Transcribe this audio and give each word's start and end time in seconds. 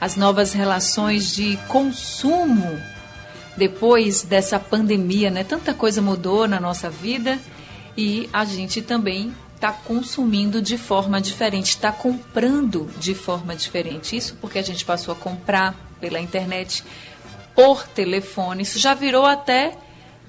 as 0.00 0.16
novas 0.16 0.52
relações 0.52 1.32
de 1.34 1.58
consumo 1.68 2.80
depois 3.56 4.22
dessa 4.22 4.58
pandemia, 4.58 5.30
né? 5.30 5.44
Tanta 5.44 5.74
coisa 5.74 6.00
mudou 6.00 6.48
na 6.48 6.58
nossa 6.58 6.88
vida 6.88 7.38
e 7.96 8.28
a 8.32 8.44
gente 8.44 8.80
também 8.80 9.34
está 9.54 9.70
consumindo 9.72 10.62
de 10.62 10.78
forma 10.78 11.20
diferente, 11.20 11.68
está 11.68 11.92
comprando 11.92 12.88
de 12.98 13.14
forma 13.14 13.54
diferente. 13.54 14.16
Isso 14.16 14.34
porque 14.40 14.58
a 14.58 14.62
gente 14.62 14.84
passou 14.86 15.12
a 15.12 15.16
comprar 15.16 15.76
pela 16.00 16.18
internet, 16.18 16.82
por 17.54 17.86
telefone. 17.86 18.62
Isso 18.62 18.78
já 18.78 18.94
virou 18.94 19.26
até 19.26 19.76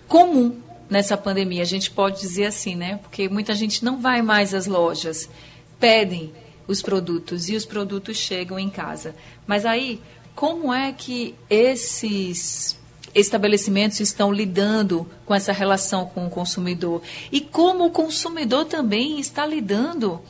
comum 0.06 0.60
nessa 0.90 1.16
pandemia. 1.16 1.62
A 1.62 1.66
gente 1.66 1.90
pode 1.90 2.20
dizer 2.20 2.48
assim, 2.48 2.76
né? 2.76 3.00
Porque 3.02 3.30
muita 3.30 3.56
gente 3.56 3.86
não 3.86 4.02
vai 4.02 4.22
mais 4.22 4.54
às 4.54 4.68
lojas, 4.68 5.30
pedem 5.80 6.34
os 6.68 6.82
produtos 6.82 7.50
e 7.50 7.56
os 7.56 7.66
produtos 7.66 8.18
chegam 8.18 8.58
em 8.58 8.70
casa. 8.70 9.16
Mas 9.46 9.66
aí, 9.66 10.02
como 10.36 10.74
é 10.74 10.92
que 10.92 11.36
esses 11.50 12.80
estabelecimentos 13.14 14.00
estão 14.00 14.32
lidando 14.32 15.08
com 15.26 15.36
essa 15.36 15.52
relação 15.52 16.06
com 16.06 16.26
o 16.26 16.30
consumidor 16.30 17.02
e 17.32 17.42
como 17.42 17.86
o 17.86 17.92
consumidor 17.92 18.66
também 18.66 19.20
está 19.20 19.46
lidando 19.46 20.22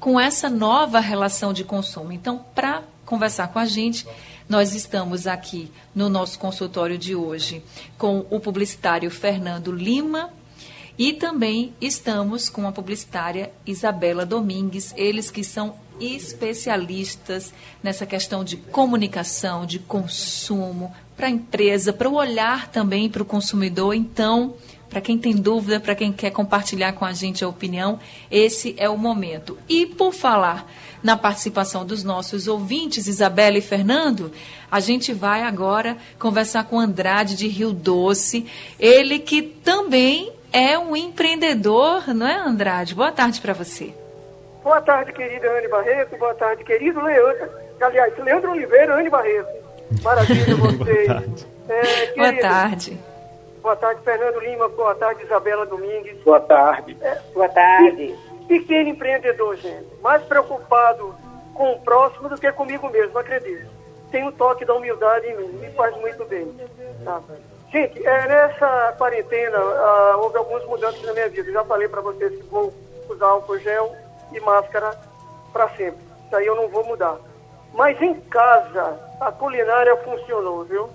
com 0.00 0.18
essa 0.20 0.50
nova 0.50 1.00
relação 1.00 1.52
de 1.52 1.64
consumo. 1.64 2.12
Então, 2.12 2.44
para 2.54 2.82
conversar 3.04 3.48
com 3.48 3.58
a 3.58 3.64
gente, 3.64 4.06
nós 4.48 4.74
estamos 4.74 5.26
aqui 5.26 5.70
no 5.94 6.08
nosso 6.08 6.38
consultório 6.38 6.98
de 6.98 7.14
hoje 7.14 7.62
com 7.96 8.26
o 8.30 8.38
publicitário 8.38 9.10
Fernando 9.10 9.72
Lima 9.72 10.30
e 10.98 11.12
também 11.12 11.74
estamos 11.80 12.48
com 12.48 12.66
a 12.66 12.72
publicitária 12.72 13.52
Isabela 13.66 14.24
Domingues, 14.24 14.94
eles 14.96 15.30
que 15.30 15.44
são 15.44 15.74
especialistas 16.00 17.52
nessa 17.82 18.06
questão 18.06 18.44
de 18.44 18.56
comunicação, 18.56 19.66
de 19.66 19.78
consumo, 19.78 20.94
para 21.16 21.26
a 21.26 21.30
empresa, 21.30 21.92
para 21.92 22.08
o 22.08 22.14
olhar 22.14 22.68
também 22.68 23.08
para 23.08 23.22
o 23.22 23.26
consumidor. 23.26 23.94
Então, 23.94 24.54
para 24.88 25.00
quem 25.00 25.18
tem 25.18 25.34
dúvida, 25.34 25.80
para 25.80 25.94
quem 25.94 26.12
quer 26.12 26.30
compartilhar 26.30 26.92
com 26.92 27.04
a 27.04 27.12
gente 27.12 27.42
a 27.42 27.48
opinião, 27.48 27.98
esse 28.30 28.74
é 28.78 28.88
o 28.88 28.98
momento. 28.98 29.58
E 29.68 29.86
por 29.86 30.12
falar 30.12 30.70
na 31.02 31.16
participação 31.16 31.84
dos 31.84 32.02
nossos 32.02 32.46
ouvintes, 32.46 33.06
Isabela 33.06 33.58
e 33.58 33.62
Fernando, 33.62 34.30
a 34.70 34.80
gente 34.80 35.12
vai 35.12 35.42
agora 35.42 35.96
conversar 36.18 36.64
com 36.64 36.78
Andrade 36.78 37.36
de 37.36 37.48
Rio 37.48 37.72
Doce, 37.72 38.46
ele 38.78 39.18
que 39.18 39.42
também 39.42 40.32
é 40.56 40.78
um 40.78 40.96
empreendedor, 40.96 42.14
não 42.14 42.26
é, 42.26 42.34
Andrade? 42.34 42.94
Boa 42.94 43.12
tarde 43.12 43.42
para 43.42 43.52
você. 43.52 43.92
Boa 44.64 44.80
tarde, 44.80 45.12
querida 45.12 45.50
Anne 45.50 45.68
Barreto. 45.68 46.16
Boa 46.16 46.34
tarde, 46.34 46.64
querido 46.64 47.02
Leandro. 47.02 47.50
Aliás, 47.78 48.16
Leandro 48.16 48.52
Oliveira, 48.52 48.94
Anne 48.96 49.10
Barreto. 49.10 49.48
Maravilha 50.02 50.56
vocês. 50.56 51.06
Boa 51.06 51.12
tarde. 51.12 51.46
É, 51.68 52.16
Boa 52.16 52.40
tarde. 52.40 53.00
Boa 53.60 53.76
tarde, 53.76 54.00
Fernando 54.02 54.40
Lima. 54.40 54.68
Boa 54.70 54.94
tarde, 54.94 55.24
Isabela 55.24 55.66
Domingues. 55.66 56.22
Boa 56.24 56.40
tarde. 56.40 56.96
É, 57.02 57.18
Boa 57.34 57.48
tarde. 57.50 58.14
Pequeno 58.48 58.88
empreendedor, 58.88 59.56
gente. 59.56 59.86
Mais 60.00 60.22
preocupado 60.22 61.14
com 61.52 61.72
o 61.72 61.80
próximo 61.80 62.30
do 62.30 62.38
que 62.38 62.50
comigo 62.52 62.88
mesmo, 62.88 63.18
acredito. 63.18 63.68
Tem 64.10 64.24
o 64.24 64.28
um 64.28 64.32
toque 64.32 64.64
da 64.64 64.74
humildade 64.74 65.26
em 65.26 65.36
mim. 65.36 65.48
Me 65.58 65.70
faz 65.72 65.94
muito 65.98 66.24
bem. 66.24 66.50
Tá? 67.04 67.20
Gente, 67.70 68.06
é, 68.06 68.28
nessa 68.28 68.94
quarentena 68.96 69.58
ah, 69.58 70.16
houve 70.18 70.38
algumas 70.38 70.64
mudanças 70.66 71.02
na 71.02 71.12
minha 71.12 71.28
vida. 71.28 71.48
Eu 71.48 71.54
já 71.54 71.64
falei 71.64 71.88
para 71.88 72.00
vocês 72.00 72.32
que 72.32 72.42
vou 72.44 72.72
usar 73.08 73.26
álcool 73.26 73.58
gel 73.58 73.94
e 74.32 74.40
máscara 74.40 74.96
para 75.52 75.68
sempre. 75.70 75.98
Isso 76.26 76.36
aí 76.36 76.46
eu 76.46 76.54
não 76.54 76.68
vou 76.68 76.84
mudar. 76.84 77.16
Mas 77.74 78.00
em 78.00 78.14
casa, 78.20 78.98
a 79.20 79.32
culinária 79.32 79.96
funcionou, 79.98 80.64
viu? 80.64 80.88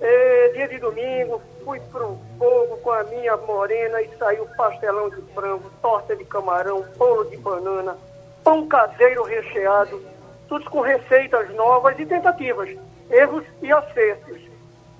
É, 0.00 0.48
dia 0.48 0.68
de 0.68 0.78
domingo, 0.78 1.40
fui 1.64 1.80
pro 1.80 2.18
fogo 2.38 2.76
com 2.78 2.90
a 2.90 3.04
minha 3.04 3.36
morena 3.36 4.02
e 4.02 4.10
saiu 4.18 4.46
pastelão 4.56 5.08
de 5.08 5.22
frango, 5.32 5.70
torta 5.80 6.14
de 6.16 6.24
camarão, 6.24 6.84
bolo 6.96 7.24
de 7.24 7.36
banana, 7.36 7.96
pão 8.42 8.66
caseiro 8.66 9.22
recheado, 9.22 10.02
tudo 10.48 10.68
com 10.68 10.80
receitas 10.80 11.48
novas 11.54 11.98
e 11.98 12.04
tentativas, 12.04 12.76
erros 13.08 13.44
e 13.62 13.72
acertos. 13.72 14.53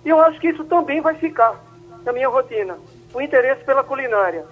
E 0.04 0.08
eu 0.08 0.20
acho 0.20 0.38
que 0.38 0.48
isso 0.48 0.64
também 0.64 1.00
vai 1.00 1.14
ficar 1.14 1.58
na 2.04 2.12
minha 2.12 2.28
rotina, 2.28 2.78
o 3.12 3.20
interesse 3.20 3.64
pela 3.64 3.82
culinária. 3.82 4.44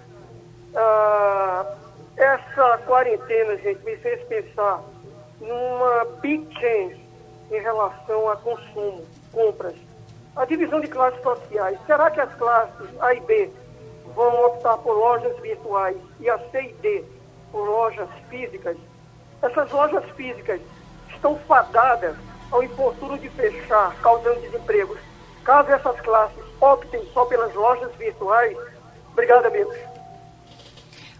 Ah, 0.74 1.76
essa 2.16 2.78
quarentena, 2.86 3.56
gente, 3.58 3.84
me 3.84 3.96
fez 3.96 4.22
pensar 4.24 4.82
numa 5.40 6.04
big 6.20 6.46
change 6.58 7.00
em 7.50 7.60
relação 7.60 8.30
a 8.30 8.36
consumo, 8.36 9.04
compras. 9.32 9.74
A 10.34 10.46
divisão 10.46 10.80
de 10.80 10.88
classes 10.88 11.20
sociais. 11.22 11.78
Será 11.86 12.10
que 12.10 12.20
as 12.20 12.32
classes 12.34 12.88
A 13.00 13.12
e 13.12 13.20
B 13.20 13.50
vão 14.14 14.46
optar 14.46 14.78
por 14.78 14.94
lojas 14.94 15.38
virtuais 15.40 15.96
e 16.20 16.30
a 16.30 16.38
C 16.50 16.62
e 16.62 16.72
D 16.74 17.04
por 17.50 17.68
lojas 17.68 18.08
físicas? 18.30 18.76
Essas 19.42 19.70
lojas 19.70 20.04
físicas 20.12 20.60
estão 21.10 21.36
fadadas 21.40 22.16
ao 22.50 22.62
infortúnio 22.62 23.18
de 23.18 23.28
fechar, 23.30 23.94
causando 24.00 24.40
desempregos. 24.40 25.11
Caso 25.44 25.70
essas 25.72 26.00
classes 26.00 26.44
optem 26.60 27.04
só 27.12 27.24
pelas 27.24 27.52
lojas 27.54 27.90
virtuais, 27.96 28.56
obrigado, 29.12 29.46
amigos. 29.46 29.76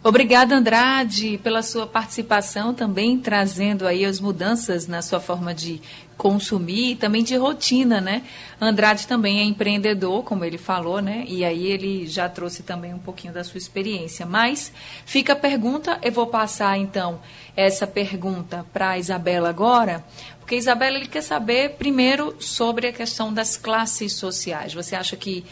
Obrigada, 0.05 0.57
Andrade, 0.57 1.39
pela 1.45 1.63
sua 1.63 1.87
participação 1.87 2.75
também, 2.75 3.21
trazendo 3.21 3.87
aí 3.87 4.05
as 4.05 4.19
mudanças 4.19 4.89
na 4.89 5.01
sua 5.01 5.21
forma 5.21 5.55
de 5.55 5.81
consumir 6.17 6.91
e 6.91 6.97
também 6.97 7.23
de 7.23 7.37
rotina, 7.37 8.01
né? 8.01 8.25
Andrade 8.61 9.07
também 9.07 9.39
é 9.39 9.45
empreendedor, 9.45 10.25
como 10.25 10.45
ele 10.45 10.59
falou, 10.59 11.01
né? 11.01 11.25
E 11.29 11.45
aí 11.45 11.67
ele 11.67 12.09
já 12.09 12.29
trouxe 12.29 12.65
também 12.65 12.93
um 12.93 12.99
pouquinho 12.99 13.33
da 13.33 13.45
sua 13.45 13.59
experiência. 13.59 14.27
Mas 14.27 14.73
fica 15.07 15.35
a 15.35 15.37
pergunta, 15.37 15.97
eu 16.03 16.11
vou 16.11 16.27
passar 16.27 16.77
então 16.77 17.21
essa 17.57 17.87
pergunta 17.87 18.67
para 18.73 18.91
a 18.91 18.99
Isabela 18.99 19.51
agora, 19.51 20.05
porque 20.41 20.57
Isabela 20.57 20.97
ele 20.97 21.07
quer 21.07 21.23
saber 21.23 21.77
primeiro 21.77 22.35
sobre 22.41 22.89
a 22.89 22.93
questão 22.93 23.33
das 23.33 23.57
classes 23.57 24.15
sociais. 24.15 24.75
Você 24.75 24.97
acha 24.97 25.15
que 25.15 25.45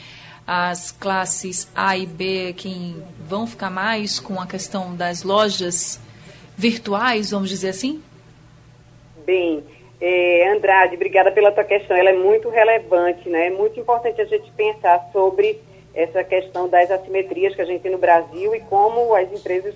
as 0.47 0.91
classes 0.91 1.71
A 1.75 1.97
e 1.97 2.07
B 2.07 2.55
quem 2.57 3.03
vão 3.29 3.47
ficar 3.47 3.71
mais 3.71 4.19
com 4.19 4.41
a 4.41 4.47
questão 4.47 4.95
das 4.95 5.23
lojas 5.23 6.01
virtuais, 6.57 7.31
vamos 7.31 7.49
dizer 7.49 7.71
assim? 7.71 8.03
Bem, 9.25 9.65
é, 10.01 10.49
Andrade, 10.49 10.95
obrigada 10.95 11.31
pela 11.31 11.53
tua 11.53 11.65
questão. 11.65 11.97
Ela 11.97 12.11
é 12.11 12.17
muito 12.17 12.49
relevante, 12.49 13.29
né? 13.29 13.49
É 13.49 13.51
muito 13.51 13.79
importante 13.79 14.21
a 14.21 14.25
gente 14.25 14.51
pensar 14.53 15.09
sobre 15.13 15.61
essa 15.95 16.25
questão 16.25 16.69
das 16.69 16.91
assimetrias 16.91 17.55
que 17.55 17.63
a 17.63 17.65
gente 17.65 17.83
tem 17.83 17.93
no 17.93 17.99
Brasil 17.99 18.55
e 18.55 18.61
como 18.61 19.15
as 19.15 19.31
empresas 19.33 19.75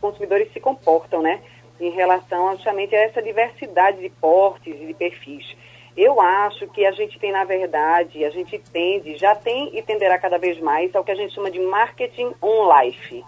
consumidores 0.00 0.52
se 0.52 0.60
comportam, 0.60 1.22
né? 1.22 1.40
Em 1.80 1.90
relação 1.90 2.54
justamente 2.56 2.94
a 2.94 3.00
essa 3.00 3.22
diversidade 3.22 4.00
de 4.00 4.08
portes 4.08 4.74
e 4.74 4.86
de 4.86 4.94
perfis. 4.94 5.56
Eu 5.96 6.20
acho 6.20 6.68
que 6.68 6.86
a 6.86 6.92
gente 6.92 7.18
tem, 7.18 7.32
na 7.32 7.44
verdade, 7.44 8.24
a 8.24 8.30
gente 8.30 8.58
tende, 8.72 9.16
já 9.16 9.34
tem 9.34 9.76
e 9.76 9.82
tenderá 9.82 10.18
cada 10.18 10.38
vez 10.38 10.58
mais 10.60 10.94
ao 10.94 11.02
que 11.02 11.10
a 11.10 11.16
gente 11.16 11.34
chama 11.34 11.50
de 11.50 11.58
marketing 11.58 12.32
on 12.40 12.68
life. 12.72 13.24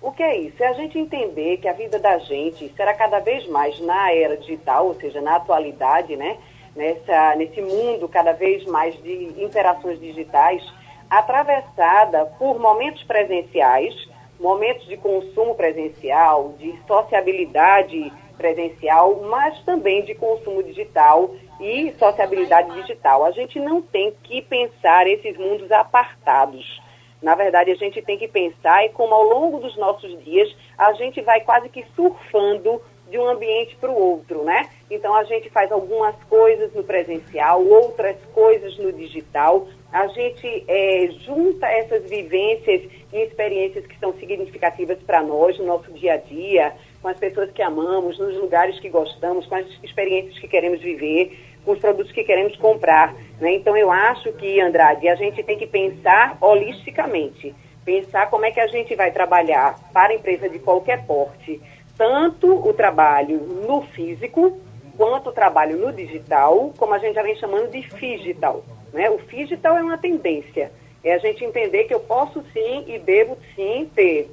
O 0.00 0.12
que 0.12 0.22
é 0.22 0.36
isso? 0.36 0.62
É 0.62 0.68
a 0.68 0.72
gente 0.74 0.98
entender 0.98 1.56
que 1.56 1.66
a 1.66 1.72
vida 1.72 1.98
da 1.98 2.18
gente 2.18 2.70
será 2.76 2.94
cada 2.94 3.20
vez 3.20 3.46
mais 3.48 3.80
na 3.80 4.12
era 4.12 4.36
digital, 4.36 4.86
ou 4.86 4.94
seja, 4.94 5.20
na 5.20 5.36
atualidade, 5.36 6.14
né? 6.14 6.36
Nessa, 6.76 7.34
nesse 7.36 7.62
mundo 7.62 8.08
cada 8.08 8.32
vez 8.32 8.64
mais 8.66 8.94
de 9.02 9.42
interações 9.42 9.98
digitais, 9.98 10.62
atravessada 11.08 12.26
por 12.38 12.58
momentos 12.58 13.02
presenciais, 13.04 13.94
momentos 14.38 14.86
de 14.86 14.96
consumo 14.96 15.54
presencial, 15.54 16.54
de 16.58 16.74
sociabilidade 16.86 18.12
presencial, 18.36 19.22
mas 19.22 19.58
também 19.64 20.04
de 20.04 20.14
consumo 20.14 20.62
digital 20.62 21.30
e 21.60 21.92
sociabilidade 21.98 22.72
digital. 22.80 23.24
A 23.24 23.30
gente 23.30 23.58
não 23.60 23.80
tem 23.80 24.14
que 24.22 24.42
pensar 24.42 25.06
esses 25.06 25.36
mundos 25.36 25.70
apartados. 25.70 26.82
Na 27.22 27.34
verdade, 27.34 27.70
a 27.70 27.74
gente 27.74 28.02
tem 28.02 28.18
que 28.18 28.28
pensar 28.28 28.84
e 28.84 28.90
como 28.90 29.14
ao 29.14 29.22
longo 29.22 29.58
dos 29.58 29.76
nossos 29.76 30.22
dias 30.24 30.54
a 30.76 30.92
gente 30.92 31.22
vai 31.22 31.40
quase 31.40 31.68
que 31.68 31.84
surfando 31.96 32.82
de 33.10 33.18
um 33.18 33.28
ambiente 33.28 33.76
para 33.76 33.90
o 33.90 33.96
outro, 33.96 34.44
né? 34.44 34.68
Então 34.90 35.14
a 35.14 35.24
gente 35.24 35.48
faz 35.50 35.70
algumas 35.70 36.16
coisas 36.24 36.72
no 36.74 36.82
presencial, 36.82 37.64
outras 37.64 38.16
coisas 38.34 38.76
no 38.78 38.92
digital. 38.92 39.68
A 39.92 40.06
gente 40.08 40.64
é, 40.66 41.08
junta 41.24 41.66
essas 41.66 42.08
vivências 42.08 42.82
e 43.12 43.18
experiências 43.18 43.86
que 43.86 43.98
são 43.98 44.12
significativas 44.14 44.98
para 45.02 45.22
nós 45.22 45.58
no 45.58 45.66
nosso 45.66 45.92
dia 45.92 46.14
a 46.14 46.16
dia, 46.16 46.74
com 47.04 47.08
as 47.10 47.18
pessoas 47.18 47.50
que 47.50 47.60
amamos, 47.60 48.18
nos 48.18 48.34
lugares 48.36 48.80
que 48.80 48.88
gostamos, 48.88 49.44
com 49.44 49.56
as 49.56 49.66
experiências 49.82 50.38
que 50.38 50.48
queremos 50.48 50.80
viver, 50.80 51.38
com 51.62 51.72
os 51.72 51.78
produtos 51.78 52.10
que 52.10 52.24
queremos 52.24 52.56
comprar. 52.56 53.14
Né? 53.38 53.56
Então 53.56 53.76
eu 53.76 53.92
acho 53.92 54.32
que, 54.32 54.58
Andrade, 54.58 55.06
a 55.06 55.14
gente 55.14 55.42
tem 55.42 55.58
que 55.58 55.66
pensar 55.66 56.38
holisticamente, 56.40 57.54
pensar 57.84 58.30
como 58.30 58.46
é 58.46 58.50
que 58.50 58.58
a 58.58 58.66
gente 58.68 58.96
vai 58.96 59.10
trabalhar 59.10 59.78
para 59.92 60.14
a 60.14 60.16
empresa 60.16 60.48
de 60.48 60.58
qualquer 60.58 61.04
porte 61.04 61.60
tanto 61.96 62.66
o 62.66 62.72
trabalho 62.72 63.38
no 63.38 63.82
físico 63.82 64.58
quanto 64.96 65.28
o 65.28 65.32
trabalho 65.32 65.76
no 65.76 65.92
digital, 65.92 66.72
como 66.78 66.94
a 66.94 66.98
gente 66.98 67.14
já 67.14 67.22
vem 67.22 67.36
chamando 67.36 67.70
de 67.70 67.82
digital. 67.82 68.64
Né? 68.94 69.10
O 69.10 69.18
digital 69.18 69.76
é 69.76 69.82
uma 69.82 69.98
tendência. 69.98 70.72
É 71.04 71.12
a 71.12 71.18
gente 71.18 71.44
entender 71.44 71.84
que 71.84 71.94
eu 71.94 72.00
posso 72.00 72.42
sim 72.52 72.84
e 72.86 72.98
devo 72.98 73.36
sim 73.54 73.90
ter 73.94 74.30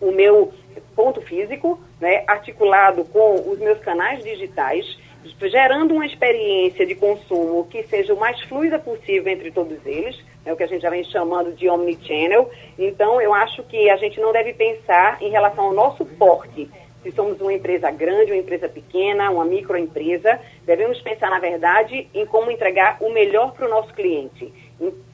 o 0.00 0.12
meu 0.12 0.52
ponto 0.94 1.20
físico, 1.20 1.80
né, 2.00 2.24
articulado 2.26 3.04
com 3.04 3.48
os 3.50 3.58
meus 3.58 3.78
canais 3.80 4.22
digitais, 4.22 4.98
gerando 5.42 5.94
uma 5.94 6.06
experiência 6.06 6.86
de 6.86 6.94
consumo 6.94 7.66
que 7.70 7.82
seja 7.84 8.12
o 8.12 8.20
mais 8.20 8.40
fluida 8.42 8.78
possível 8.78 9.32
entre 9.32 9.50
todos 9.50 9.78
eles, 9.86 10.22
é 10.44 10.52
o 10.52 10.56
que 10.56 10.62
a 10.62 10.66
gente 10.66 10.82
já 10.82 10.90
vem 10.90 11.02
chamando 11.04 11.52
de 11.52 11.68
omnichannel. 11.68 12.50
Então, 12.78 13.20
eu 13.20 13.32
acho 13.32 13.62
que 13.62 13.88
a 13.88 13.96
gente 13.96 14.20
não 14.20 14.32
deve 14.32 14.52
pensar 14.52 15.22
em 15.22 15.30
relação 15.30 15.64
ao 15.64 15.72
nosso 15.72 16.04
porte 16.04 16.68
se 17.04 17.12
somos 17.12 17.38
uma 17.38 17.52
empresa 17.52 17.90
grande, 17.90 18.32
uma 18.32 18.40
empresa 18.40 18.66
pequena, 18.66 19.30
uma 19.30 19.44
microempresa, 19.44 20.40
devemos 20.64 20.98
pensar, 21.02 21.28
na 21.28 21.38
verdade, 21.38 22.08
em 22.14 22.24
como 22.24 22.50
entregar 22.50 22.96
o 23.00 23.12
melhor 23.12 23.52
para 23.52 23.66
o 23.66 23.68
nosso 23.68 23.92
cliente, 23.92 24.50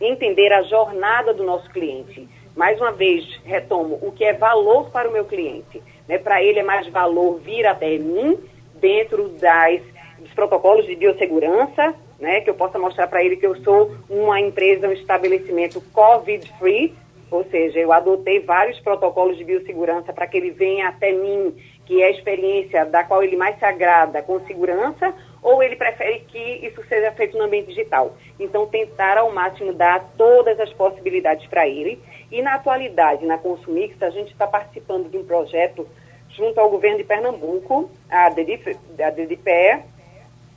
entender 0.01 0.53
a 0.53 0.63
jornada 0.63 1.35
do 1.35 1.43
nosso 1.43 1.69
cliente. 1.71 2.29
Mais 2.57 2.81
uma 2.81 2.93
vez, 2.93 3.25
retomo, 3.45 3.99
o 4.03 4.13
que 4.13 4.25
é 4.25 4.33
valor 4.33 4.91
para 4.91 5.09
o 5.09 5.13
meu 5.13 5.25
cliente. 5.25 5.83
Né? 6.09 6.19
Para 6.19 6.43
ele 6.43 6.59
é 6.59 6.63
mais 6.63 6.87
valor 6.89 7.39
vir 7.41 7.67
até 7.67 7.99
mim, 7.99 8.39
dentro 8.75 9.29
das, 9.29 9.81
dos 10.19 10.33
protocolos 10.35 10.87
de 10.87 10.97
biossegurança, 10.97 11.95
né? 12.19 12.41
que 12.41 12.51
eu 12.51 12.55
possa 12.55 12.79
mostrar 12.79 13.07
para 13.07 13.23
ele 13.23 13.37
que 13.37 13.47
eu 13.47 13.57
sou 13.63 13.95
uma 14.09 14.41
empresa, 14.41 14.89
um 14.89 14.93
estabelecimento 14.93 15.81
COVID-free, 15.93 16.95
ou 17.31 17.45
seja, 17.45 17.79
eu 17.79 17.93
adotei 17.93 18.41
vários 18.41 18.81
protocolos 18.81 19.39
de 19.39 19.45
biossegurança 19.45 20.13
para 20.13 20.27
que 20.27 20.37
ele 20.37 20.51
venha 20.51 20.89
até 20.89 21.13
mim 21.13 21.55
que 21.91 22.01
é 22.01 22.07
a 22.07 22.11
experiência 22.11 22.85
da 22.85 23.03
qual 23.03 23.21
ele 23.21 23.37
mais 23.37 23.59
se 23.59 23.65
agrada 23.65 24.23
com 24.23 24.39
segurança, 24.47 25.13
ou 25.43 25.63
ele 25.63 25.77
prefere 25.77 26.21
que 26.21 26.67
isso 26.67 26.83
seja 26.89 27.13
feito 27.13 27.37
no 27.37 27.45
ambiente 27.45 27.69
digital. 27.69 28.17
Então, 28.39 28.67
tentar 28.67 29.17
ao 29.19 29.33
máximo 29.33 29.73
dar 29.73 30.13
todas 30.17 30.59
as 30.61 30.73
possibilidades 30.73 31.47
para 31.47 31.67
ele. 31.67 31.99
E 32.31 32.43
na 32.43 32.55
atualidade, 32.55 33.25
na 33.25 33.39
Consumix, 33.39 34.01
a 34.03 34.11
gente 34.11 34.33
está 34.33 34.47
participando 34.47 35.11
de 35.11 35.17
um 35.17 35.25
projeto 35.25 35.87
junto 36.29 36.61
ao 36.61 36.71
governo 36.71 36.99
de 36.99 37.05
Pernambuco, 37.05 37.91
a 38.09 38.29
DDPE, 38.29 39.83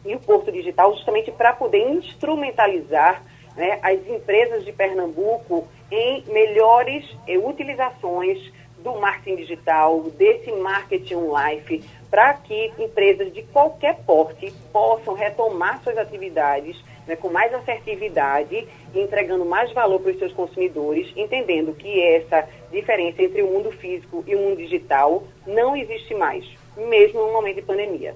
e 0.05 0.15
o 0.15 0.19
Porto 0.19 0.51
Digital, 0.51 0.93
justamente 0.93 1.31
para 1.31 1.53
poder 1.53 1.79
instrumentalizar 1.79 3.23
né, 3.55 3.79
as 3.81 4.05
empresas 4.07 4.65
de 4.65 4.71
Pernambuco 4.71 5.67
em 5.89 6.23
melhores 6.27 7.05
eh, 7.27 7.37
utilizações 7.37 8.51
do 8.79 8.99
marketing 8.99 9.37
digital, 9.37 10.01
desse 10.17 10.51
marketing 10.51 11.21
life, 11.31 11.83
para 12.13 12.35
que 12.35 12.71
empresas 12.77 13.33
de 13.33 13.41
qualquer 13.41 13.95
porte 14.05 14.53
possam 14.71 15.15
retomar 15.15 15.81
suas 15.83 15.97
atividades 15.97 16.79
né, 17.07 17.15
com 17.15 17.27
mais 17.27 17.51
assertividade, 17.51 18.67
entregando 18.93 19.43
mais 19.43 19.73
valor 19.73 19.99
para 19.99 20.11
os 20.11 20.19
seus 20.19 20.31
consumidores, 20.31 21.11
entendendo 21.17 21.73
que 21.73 21.99
essa 21.99 22.47
diferença 22.71 23.23
entre 23.23 23.41
o 23.41 23.47
mundo 23.47 23.71
físico 23.71 24.23
e 24.27 24.35
o 24.35 24.37
mundo 24.37 24.57
digital 24.57 25.23
não 25.47 25.75
existe 25.75 26.13
mais, 26.13 26.45
mesmo 26.77 27.19
no 27.25 27.33
momento 27.33 27.55
de 27.55 27.61
pandemia. 27.63 28.13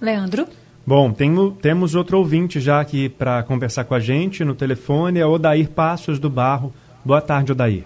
Leandro? 0.00 0.46
Bom, 0.86 1.12
tenho, 1.12 1.50
temos 1.50 1.94
outro 1.94 2.16
ouvinte 2.16 2.60
já 2.60 2.80
aqui 2.80 3.10
para 3.10 3.42
conversar 3.42 3.84
com 3.84 3.94
a 3.94 4.00
gente 4.00 4.42
no 4.42 4.54
telefone, 4.54 5.20
é 5.20 5.26
Odair 5.26 5.68
Passos 5.68 6.18
do 6.18 6.30
Barro. 6.30 6.72
Boa 7.04 7.20
tarde, 7.20 7.52
Odair. 7.52 7.84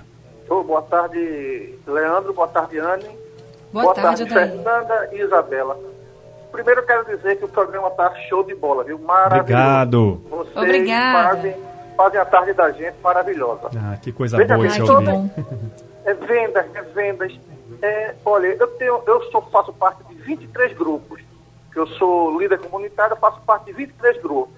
Oh, 0.48 0.62
boa 0.62 0.82
tarde, 0.82 1.74
Leandro. 1.84 2.32
Boa 2.32 2.46
tarde, 2.46 2.78
Anne. 2.78 3.25
Boa, 3.76 3.92
boa 3.92 3.94
tarde, 3.94 4.24
tarde 4.24 4.52
Fernanda 4.52 5.10
e 5.12 5.20
Isabela. 5.20 5.78
Primeiro 6.50 6.80
eu 6.80 6.86
quero 6.86 7.04
dizer 7.04 7.36
que 7.36 7.44
o 7.44 7.48
programa 7.48 7.88
está 7.88 8.14
show 8.28 8.42
de 8.42 8.54
bola, 8.54 8.82
viu? 8.82 8.98
Maravilhoso. 8.98 9.42
Obrigado. 9.42 10.22
Vocês 10.30 10.56
Obrigada. 10.56 11.28
Fazem, 11.28 11.56
fazem 11.94 12.20
a 12.20 12.24
tarde 12.24 12.52
da 12.54 12.70
gente 12.72 12.94
maravilhosa. 13.02 13.68
Ah, 13.76 13.98
que 14.00 14.12
coisa 14.12 14.38
Veja 14.38 14.54
boa 14.54 14.66
esse 14.66 14.80
ouvir. 14.80 15.30
É 16.06 16.14
vendas, 16.14 16.66
é 16.74 16.82
vendas. 16.82 17.38
É, 17.82 18.14
olha, 18.24 18.46
eu, 18.46 18.66
tenho, 18.78 19.02
eu 19.06 19.22
sou, 19.30 19.42
faço 19.42 19.74
parte 19.74 20.02
de 20.04 20.14
23 20.14 20.72
grupos. 20.72 21.20
Eu 21.74 21.86
sou 21.86 22.40
líder 22.40 22.58
comunitário, 22.60 23.14
faço 23.16 23.42
parte 23.42 23.66
de 23.66 23.72
23 23.74 24.22
grupos. 24.22 24.54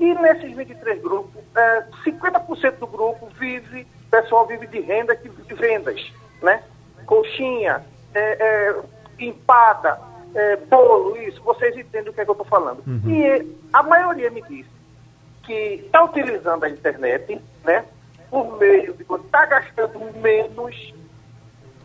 E 0.00 0.14
nesses 0.14 0.56
23 0.56 1.02
grupos, 1.02 1.42
é, 1.54 1.84
50% 2.06 2.78
do 2.78 2.86
grupo 2.86 3.28
vive 3.38 3.86
pessoal 4.10 4.46
vive 4.46 4.66
de 4.68 4.80
renda 4.80 5.14
que 5.16 5.28
de 5.28 5.54
vendas, 5.54 6.00
né? 6.40 6.62
Coxinha, 7.04 7.84
é, 8.14 8.20
é, 8.20 8.82
empada, 9.18 10.00
é, 10.34 10.56
bolo, 10.56 11.16
isso, 11.16 11.42
vocês 11.42 11.76
entendem 11.76 12.10
o 12.10 12.12
que 12.12 12.20
é 12.20 12.24
que 12.24 12.30
eu 12.30 12.34
estou 12.34 12.46
falando. 12.46 12.82
Uhum. 12.86 13.10
E 13.10 13.56
a 13.72 13.82
maioria 13.82 14.30
me 14.30 14.42
diz 14.42 14.66
que 15.42 15.52
está 15.52 16.04
utilizando 16.04 16.64
a 16.64 16.68
internet, 16.68 17.40
né? 17.64 17.84
Por 18.30 18.58
meio 18.58 18.94
de 18.94 19.02
está 19.02 19.46
gastando 19.46 20.00
menos 20.20 20.94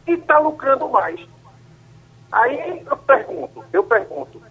e 0.07 0.13
está 0.13 0.39
lucrando 0.39 0.87
mais. 0.89 1.19
Aí 2.31 2.83
eu 2.85 2.97
pergunto, 2.97 3.63
eu 3.73 3.83
pergunto, 3.83 4.41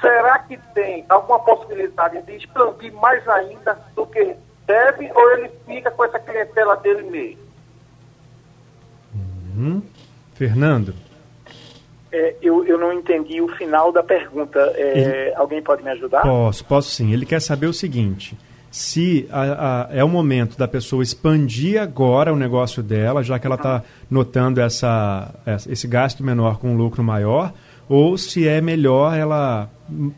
será 0.00 0.38
que 0.40 0.56
tem 0.74 1.04
alguma 1.08 1.38
possibilidade 1.40 2.22
de 2.22 2.36
expandir 2.36 2.92
mais 2.94 3.26
ainda 3.28 3.78
do 3.94 4.06
que 4.06 4.36
deve 4.66 5.10
ou 5.12 5.30
ele 5.32 5.50
fica 5.66 5.90
com 5.90 6.04
essa 6.04 6.18
clientela 6.18 6.76
dele 6.76 7.02
mesmo? 7.10 7.50
Uhum. 9.14 9.82
Fernando? 10.40 10.94
É, 12.10 12.34
eu, 12.40 12.64
eu 12.64 12.78
não 12.78 12.94
entendi 12.94 13.42
o 13.42 13.48
final 13.56 13.92
da 13.92 14.02
pergunta. 14.02 14.58
É, 14.74 15.28
ele... 15.28 15.34
Alguém 15.34 15.62
pode 15.62 15.82
me 15.82 15.90
ajudar? 15.90 16.22
Posso, 16.22 16.64
posso 16.64 16.90
sim. 16.90 17.12
Ele 17.12 17.26
quer 17.26 17.42
saber 17.42 17.66
o 17.66 17.74
seguinte: 17.74 18.38
se 18.70 19.28
a, 19.30 19.42
a, 19.42 19.88
é 19.94 20.02
o 20.02 20.08
momento 20.08 20.56
da 20.56 20.66
pessoa 20.66 21.02
expandir 21.02 21.78
agora 21.78 22.32
o 22.32 22.36
negócio 22.36 22.82
dela, 22.82 23.22
já 23.22 23.38
que 23.38 23.46
ela 23.46 23.56
está 23.56 23.82
notando 24.10 24.62
essa, 24.62 25.30
esse 25.68 25.86
gasto 25.86 26.24
menor 26.24 26.58
com 26.58 26.70
um 26.70 26.76
lucro 26.76 27.04
maior, 27.04 27.52
ou 27.86 28.16
se 28.16 28.48
é 28.48 28.62
melhor 28.62 29.14
ela 29.14 29.68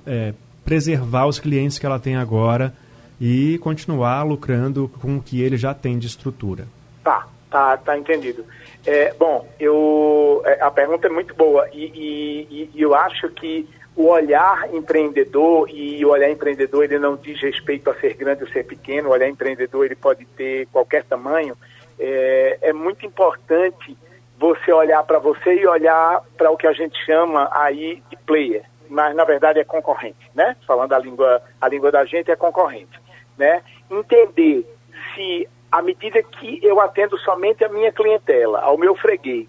é, 0.06 0.34
preservar 0.64 1.26
os 1.26 1.40
clientes 1.40 1.80
que 1.80 1.84
ela 1.84 1.98
tem 1.98 2.14
agora 2.14 2.72
e 3.20 3.58
continuar 3.58 4.22
lucrando 4.22 4.88
com 5.00 5.16
o 5.16 5.20
que 5.20 5.42
ele 5.42 5.56
já 5.56 5.74
tem 5.74 5.98
de 5.98 6.06
estrutura. 6.06 6.68
Tá, 7.02 7.26
tá, 7.50 7.76
tá 7.76 7.98
entendido. 7.98 8.44
É, 8.86 9.12
bom, 9.14 9.46
eu, 9.60 10.42
é, 10.44 10.60
a 10.60 10.70
pergunta 10.70 11.06
é 11.06 11.10
muito 11.10 11.34
boa 11.34 11.68
e, 11.72 11.84
e, 11.84 12.70
e, 12.74 12.82
eu 12.82 12.94
acho 12.94 13.28
que 13.30 13.68
o 13.94 14.06
olhar 14.08 14.74
empreendedor 14.74 15.68
e 15.70 16.04
o 16.04 16.08
olhar 16.08 16.30
empreendedor 16.30 16.84
ele 16.84 16.98
não 16.98 17.16
diz 17.16 17.40
respeito 17.40 17.88
a 17.90 17.94
ser 17.94 18.14
grande 18.14 18.42
ou 18.42 18.50
ser 18.50 18.64
pequeno, 18.64 19.08
o 19.08 19.12
olhar 19.12 19.28
empreendedor 19.28 19.84
ele 19.84 19.94
pode 19.94 20.24
ter 20.24 20.66
qualquer 20.72 21.04
tamanho. 21.04 21.56
É, 21.98 22.58
é 22.62 22.72
muito 22.72 23.06
importante 23.06 23.96
você 24.36 24.72
olhar 24.72 25.04
para 25.04 25.20
você 25.20 25.54
e 25.54 25.66
olhar 25.66 26.20
para 26.36 26.50
o 26.50 26.56
que 26.56 26.66
a 26.66 26.72
gente 26.72 26.98
chama 27.04 27.48
aí 27.52 28.02
de 28.10 28.16
player, 28.16 28.64
mas 28.88 29.14
na 29.14 29.24
verdade 29.24 29.60
é 29.60 29.64
concorrente, 29.64 30.28
né? 30.34 30.56
Falando 30.66 30.92
a 30.94 30.98
língua, 30.98 31.40
a 31.60 31.68
língua 31.68 31.92
da 31.92 32.04
gente 32.04 32.30
é 32.30 32.36
concorrente 32.36 33.02
né? 33.36 33.62
Entender 33.90 34.66
se 35.14 35.48
à 35.72 35.80
medida 35.80 36.22
que 36.22 36.60
eu 36.62 36.78
atendo 36.80 37.18
somente 37.18 37.64
a 37.64 37.68
minha 37.70 37.90
clientela, 37.90 38.60
ao 38.60 38.76
meu 38.76 38.94
freguês, 38.94 39.48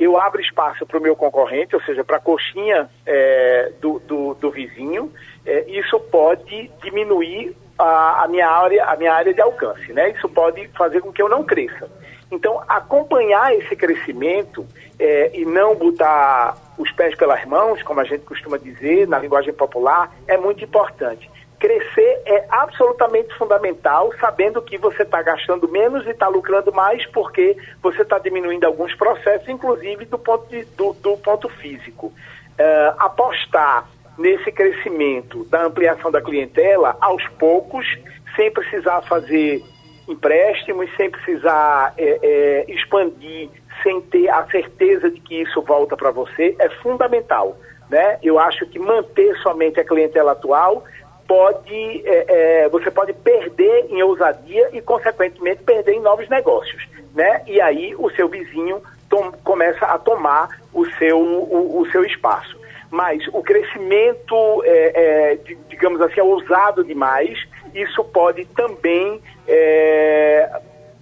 eu 0.00 0.18
abro 0.18 0.40
espaço 0.40 0.84
para 0.84 0.98
o 0.98 1.00
meu 1.00 1.14
concorrente, 1.14 1.76
ou 1.76 1.82
seja, 1.82 2.02
para 2.02 2.16
a 2.16 2.20
coxinha 2.20 2.90
é, 3.06 3.70
do, 3.80 4.00
do, 4.00 4.34
do, 4.34 4.50
vizinho, 4.50 5.12
é, 5.46 5.70
isso 5.70 6.00
pode 6.00 6.68
diminuir 6.82 7.54
a, 7.78 8.24
a, 8.24 8.28
minha 8.28 8.48
área, 8.48 8.84
a 8.86 8.96
minha 8.96 9.12
área 9.12 9.32
de 9.32 9.40
alcance, 9.40 9.92
né? 9.92 10.10
Isso 10.10 10.28
pode 10.28 10.66
fazer 10.68 11.00
com 11.02 11.12
que 11.12 11.22
eu 11.22 11.28
não 11.28 11.44
cresça. 11.44 11.88
Então, 12.32 12.62
acompanhar 12.66 13.54
esse 13.54 13.76
crescimento 13.76 14.66
é, 14.98 15.30
e 15.34 15.44
não 15.44 15.74
botar 15.74 16.56
os 16.78 16.90
pés 16.92 17.14
pelas 17.14 17.44
mãos, 17.44 17.82
como 17.82 18.00
a 18.00 18.04
gente 18.04 18.24
costuma 18.24 18.56
dizer 18.56 19.06
na 19.06 19.18
linguagem 19.18 19.52
popular, 19.52 20.10
é 20.26 20.36
muito 20.36 20.64
importante 20.64 21.30
crescer 21.60 22.22
é 22.24 22.46
absolutamente 22.48 23.32
fundamental, 23.36 24.10
sabendo 24.18 24.62
que 24.62 24.78
você 24.78 25.02
está 25.02 25.22
gastando 25.22 25.68
menos 25.68 26.06
e 26.06 26.10
está 26.10 26.26
lucrando 26.26 26.72
mais, 26.72 27.06
porque 27.06 27.56
você 27.82 28.00
está 28.02 28.18
diminuindo 28.18 28.64
alguns 28.64 28.94
processos, 28.94 29.46
inclusive 29.46 30.06
do 30.06 30.18
ponto, 30.18 30.48
de, 30.48 30.64
do, 30.64 30.94
do 30.94 31.16
ponto 31.18 31.48
físico. 31.50 32.06
Uh, 32.06 32.94
apostar 32.98 33.86
nesse 34.18 34.50
crescimento 34.50 35.44
da 35.44 35.64
ampliação 35.64 36.10
da 36.10 36.20
clientela 36.20 36.96
aos 37.00 37.26
poucos, 37.38 37.86
sem 38.34 38.50
precisar 38.50 39.02
fazer 39.02 39.62
empréstimos, 40.08 40.90
sem 40.96 41.10
precisar 41.10 41.94
é, 41.96 42.18
é, 42.22 42.72
expandir, 42.72 43.50
sem 43.82 44.00
ter 44.02 44.28
a 44.28 44.46
certeza 44.46 45.10
de 45.10 45.20
que 45.20 45.42
isso 45.42 45.62
volta 45.62 45.96
para 45.96 46.10
você, 46.10 46.56
é 46.58 46.68
fundamental. 46.82 47.56
Né? 47.88 48.18
Eu 48.22 48.38
acho 48.38 48.66
que 48.66 48.78
manter 48.78 49.36
somente 49.38 49.80
a 49.80 49.84
clientela 49.84 50.32
atual 50.32 50.84
pode, 51.30 52.02
é, 52.04 52.64
é, 52.64 52.68
você 52.70 52.90
pode 52.90 53.12
perder 53.12 53.86
em 53.88 54.02
ousadia 54.02 54.68
e, 54.72 54.82
consequentemente, 54.82 55.62
perder 55.62 55.92
em 55.92 56.00
novos 56.00 56.28
negócios. 56.28 56.88
Né? 57.14 57.44
E 57.46 57.60
aí 57.60 57.94
o 57.94 58.10
seu 58.10 58.28
vizinho 58.28 58.82
tom, 59.08 59.30
começa 59.44 59.86
a 59.86 59.96
tomar 59.96 60.48
o 60.74 60.84
seu, 60.96 61.20
o, 61.20 61.82
o 61.82 61.90
seu 61.92 62.04
espaço. 62.04 62.58
Mas 62.90 63.24
o 63.28 63.44
crescimento, 63.44 64.34
é, 64.64 65.36
é, 65.36 65.54
digamos 65.68 66.00
assim, 66.00 66.18
é 66.18 66.24
ousado 66.24 66.82
demais, 66.82 67.38
isso 67.72 68.02
pode 68.02 68.44
também 68.46 69.22
é, 69.46 70.60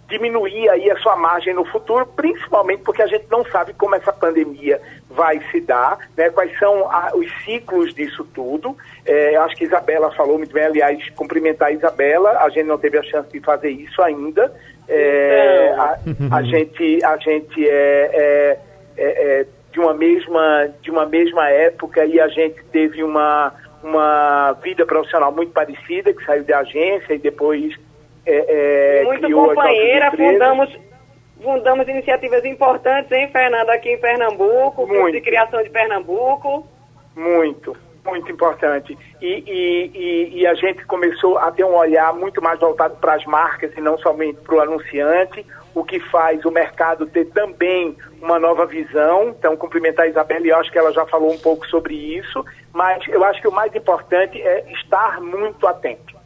diminuir 0.08 0.68
aí 0.68 0.90
a 0.90 0.96
sua 0.98 1.16
margem 1.16 1.54
no 1.54 1.64
futuro, 1.64 2.04
principalmente 2.04 2.82
porque 2.82 3.00
a 3.00 3.06
gente 3.06 3.24
não 3.30 3.46
sabe 3.46 3.72
como 3.72 3.94
essa 3.94 4.12
pandemia 4.12 4.78
vai 5.10 5.40
se 5.50 5.60
dar, 5.60 5.98
né, 6.16 6.28
quais 6.30 6.56
são 6.58 6.90
a, 6.90 7.10
os 7.14 7.30
ciclos 7.44 7.94
disso 7.94 8.26
tudo. 8.34 8.76
É, 9.06 9.36
acho 9.36 9.56
que 9.56 9.64
Isabela 9.64 10.10
falou 10.12 10.38
muito 10.38 10.52
bem, 10.52 10.64
aliás, 10.64 11.08
cumprimentar 11.10 11.68
a 11.68 11.72
Isabela, 11.72 12.38
a 12.40 12.48
gente 12.50 12.66
não 12.66 12.78
teve 12.78 12.98
a 12.98 13.02
chance 13.02 13.30
de 13.30 13.40
fazer 13.40 13.70
isso 13.70 14.02
ainda. 14.02 14.52
É, 14.86 15.74
a, 15.76 15.98
a, 16.36 16.42
gente, 16.42 17.04
a 17.04 17.16
gente 17.16 17.68
é, 17.68 18.10
é, 18.12 18.58
é, 18.96 19.40
é 19.40 19.46
de 19.70 19.80
uma 19.80 19.94
mesma 19.94 20.70
de 20.80 20.90
uma 20.90 21.06
mesma 21.06 21.48
época 21.50 22.04
e 22.04 22.18
a 22.18 22.28
gente 22.28 22.62
teve 22.72 23.02
uma 23.02 23.52
uma 23.82 24.52
vida 24.62 24.84
profissional 24.84 25.30
muito 25.30 25.52
parecida, 25.52 26.12
que 26.12 26.24
saiu 26.24 26.42
de 26.42 26.52
agência 26.52 27.14
e 27.14 27.18
depois 27.18 27.74
é, 28.26 29.04
muito 29.04 29.30
companheira, 29.30 30.10
fundamos, 30.10 30.78
fundamos 31.42 31.88
iniciativas 31.88 32.44
importantes, 32.44 33.10
hein, 33.12 33.28
Fernando, 33.32 33.70
aqui 33.70 33.90
em 33.90 33.98
Pernambuco, 33.98 34.86
muito. 34.86 35.12
de 35.12 35.20
criação 35.20 35.62
de 35.62 35.70
Pernambuco. 35.70 36.66
Muito, 37.16 37.76
muito 38.04 38.30
importante. 38.30 38.96
E, 39.20 39.26
e, 39.26 39.90
e, 39.94 40.40
e, 40.40 40.46
a 40.46 40.54
gente 40.54 40.84
começou 40.86 41.38
a 41.38 41.50
ter 41.50 41.64
um 41.64 41.74
olhar 41.74 42.12
muito 42.12 42.42
mais 42.42 42.58
voltado 42.60 42.96
para 42.96 43.14
as 43.14 43.24
marcas 43.24 43.72
e 43.76 43.80
não 43.80 43.98
somente 43.98 44.40
para 44.40 44.54
o 44.54 44.60
anunciante, 44.60 45.44
o 45.74 45.84
que 45.84 46.00
faz 46.00 46.44
o 46.44 46.50
mercado 46.50 47.06
ter 47.06 47.26
também 47.26 47.96
uma 48.20 48.38
nova 48.38 48.66
visão. 48.66 49.30
Então, 49.30 49.56
cumprimentar 49.56 50.06
a 50.06 50.08
Isabela, 50.08 50.46
e 50.46 50.50
eu 50.50 50.56
acho 50.56 50.70
que 50.70 50.78
ela 50.78 50.92
já 50.92 51.06
falou 51.06 51.32
um 51.32 51.38
pouco 51.38 51.66
sobre 51.66 51.94
isso, 51.94 52.44
mas 52.72 53.06
eu 53.08 53.24
acho 53.24 53.40
que 53.40 53.48
o 53.48 53.52
mais 53.52 53.74
importante 53.74 54.40
é 54.40 54.70
estar 54.72 55.20
muito 55.20 55.66
atento 55.66 56.17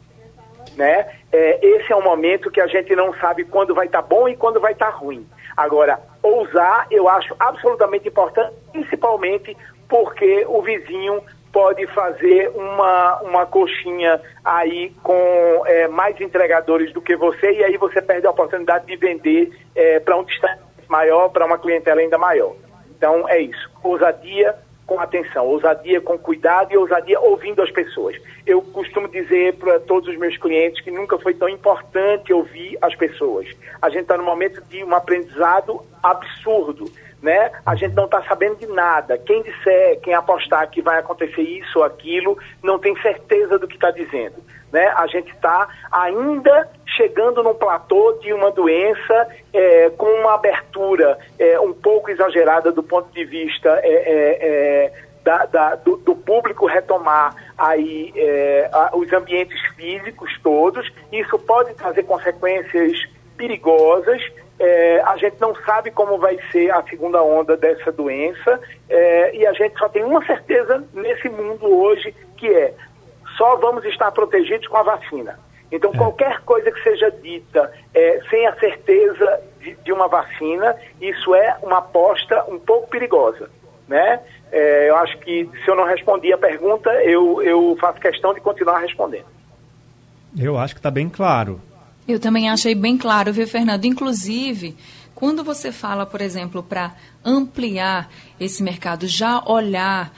né? 0.75 1.07
É, 1.31 1.59
esse 1.65 1.91
é 1.91 1.95
um 1.95 2.03
momento 2.03 2.51
que 2.51 2.61
a 2.61 2.67
gente 2.67 2.95
não 2.95 3.13
sabe 3.15 3.43
quando 3.43 3.73
vai 3.73 3.85
estar 3.85 4.01
tá 4.01 4.07
bom 4.07 4.27
e 4.27 4.35
quando 4.35 4.59
vai 4.59 4.73
estar 4.73 4.91
tá 4.91 4.97
ruim. 4.97 5.27
Agora, 5.55 5.99
ousar 6.21 6.87
eu 6.89 7.07
acho 7.07 7.35
absolutamente 7.39 8.07
importante, 8.07 8.53
principalmente 8.71 9.55
porque 9.87 10.45
o 10.47 10.61
vizinho 10.61 11.21
pode 11.51 11.85
fazer 11.87 12.49
uma, 12.49 13.21
uma 13.21 13.45
coxinha 13.45 14.19
aí 14.43 14.91
com 15.03 15.63
é, 15.67 15.87
mais 15.87 16.19
entregadores 16.19 16.91
do 16.91 17.01
que 17.01 17.15
você 17.15 17.51
e 17.51 17.63
aí 17.63 17.77
você 17.77 18.01
perde 18.01 18.25
a 18.25 18.31
oportunidade 18.31 18.87
de 18.87 18.95
vender 18.95 19.51
é, 19.75 19.99
para 19.99 20.17
um 20.17 20.23
distante 20.23 20.59
maior, 20.89 21.29
para 21.29 21.45
uma 21.45 21.59
clientela 21.59 22.01
ainda 22.01 22.17
maior. 22.17 22.55
Então 22.97 23.29
é 23.29 23.39
isso. 23.39 23.69
Ousadia, 23.83 24.55
com 24.85 24.99
atenção, 24.99 25.45
ousadia 25.47 26.01
com 26.01 26.17
cuidado 26.17 26.73
e 26.73 26.77
ousadia 26.77 27.19
ouvindo 27.19 27.61
as 27.61 27.71
pessoas. 27.71 28.15
Eu 28.45 28.61
costumo 28.61 29.07
dizer 29.07 29.55
para 29.55 29.79
todos 29.79 30.09
os 30.09 30.17
meus 30.17 30.37
clientes 30.37 30.83
que 30.83 30.91
nunca 30.91 31.17
foi 31.17 31.33
tão 31.33 31.47
importante 31.47 32.33
ouvir 32.33 32.77
as 32.81 32.95
pessoas. 32.95 33.47
A 33.81 33.89
gente 33.89 34.01
está 34.01 34.17
no 34.17 34.23
momento 34.23 34.61
de 34.69 34.83
um 34.83 34.93
aprendizado 34.93 35.81
absurdo, 36.01 36.91
né? 37.21 37.51
A 37.65 37.75
gente 37.75 37.93
não 37.93 38.05
está 38.05 38.21
sabendo 38.23 38.57
de 38.57 38.67
nada. 38.67 39.17
Quem 39.17 39.41
disser, 39.41 39.99
quem 40.01 40.13
apostar 40.13 40.69
que 40.69 40.81
vai 40.81 40.99
acontecer 40.99 41.41
isso 41.41 41.79
ou 41.79 41.85
aquilo, 41.85 42.37
não 42.61 42.77
tem 42.77 42.95
certeza 43.01 43.57
do 43.57 43.67
que 43.67 43.75
está 43.75 43.91
dizendo. 43.91 44.35
Né? 44.73 44.91
A 44.97 45.05
gente 45.05 45.31
está 45.31 45.69
ainda 45.91 46.67
chegando 46.97 47.43
num 47.43 47.53
platô 47.53 48.17
de 48.23 48.33
uma 48.33 48.49
doença 48.49 49.27
é, 49.53 49.91
com 49.91 50.07
uma 50.07 50.33
abertura 50.33 51.19
é, 51.37 51.59
um 51.59 51.73
pouco 51.73 52.09
exagerada 52.09 52.71
do 52.71 52.81
ponto 52.81 53.13
de 53.13 53.23
vista 53.23 53.69
é, 53.83 53.93
é, 53.93 54.37
é 54.41 55.03
da, 55.23 55.45
da, 55.45 55.75
do, 55.75 55.97
do, 55.97 56.15
público 56.15 56.65
retomar 56.65 57.33
aí 57.55 58.11
é, 58.15 58.67
a, 58.73 58.97
os 58.97 59.13
ambientes 59.13 59.61
físicos 59.75 60.31
todos. 60.41 60.91
Isso 61.11 61.37
pode 61.37 61.75
trazer 61.75 62.03
consequências 62.03 62.97
perigosas. 63.37 64.21
a 65.05 65.17
gente 65.17 65.39
não 65.39 65.53
sabe 65.65 65.91
como 65.91 66.17
vai 66.17 66.37
ser 66.51 66.71
a 66.71 66.81
segunda 66.83 67.21
onda 67.21 67.55
dessa 67.55 67.91
doença 67.91 68.59
e 69.33 69.45
a 69.45 69.53
gente 69.53 69.77
só 69.77 69.87
tem 69.89 70.03
uma 70.03 70.23
certeza 70.25 70.83
nesse 70.93 71.29
mundo 71.29 71.67
hoje 71.67 72.13
que 72.37 72.47
é 72.47 72.73
só 73.37 73.55
vamos 73.57 73.83
estar 73.85 74.11
protegidos 74.11 74.67
com 74.67 74.77
a 74.77 74.83
vacina. 74.83 75.39
Então, 75.71 75.91
é. 75.93 75.97
qualquer 75.97 76.41
coisa 76.41 76.71
que 76.71 76.83
seja 76.83 77.09
dita 77.09 77.71
é, 77.93 78.21
sem 78.29 78.45
a 78.45 78.55
certeza 78.59 79.41
de, 79.59 79.75
de, 79.83 79.91
uma 79.91 80.07
vacina, 80.07 80.75
isso 81.01 81.33
é 81.33 81.57
uma 81.63 81.79
aposta 81.79 82.45
um 82.47 82.59
pouco 82.59 82.87
perigosa. 82.87 83.49
Né? 83.87 84.19
É, 84.51 84.89
eu 84.89 84.95
acho 84.97 85.17
que 85.19 85.49
se 85.63 85.67
eu 85.67 85.75
não 85.75 85.85
respondi 85.85 86.31
a 86.31 86.37
pergunta, 86.37 86.89
eu, 87.03 87.41
eu 87.41 87.75
faço 87.81 87.99
questão 87.99 88.33
de 88.33 88.41
continuar 88.41 88.79
respondendo. 88.79 89.25
Eu 90.37 90.57
acho 90.57 90.75
que 90.75 90.79
está 90.79 90.91
bem 90.91 91.09
claro. 91.09 91.59
Eu 92.07 92.19
também 92.19 92.49
achei 92.49 92.75
bem 92.75 92.97
claro, 92.97 93.33
viu, 93.33 93.47
Fernando? 93.47 93.85
Inclusive, 93.85 94.75
quando 95.15 95.43
você 95.43 95.71
fala, 95.71 96.05
por 96.05 96.21
exemplo, 96.21 96.61
para 96.61 96.93
ampliar 97.23 98.09
esse 98.39 98.61
mercado, 98.61 99.07
já 99.07 99.41
olhar 99.45 100.11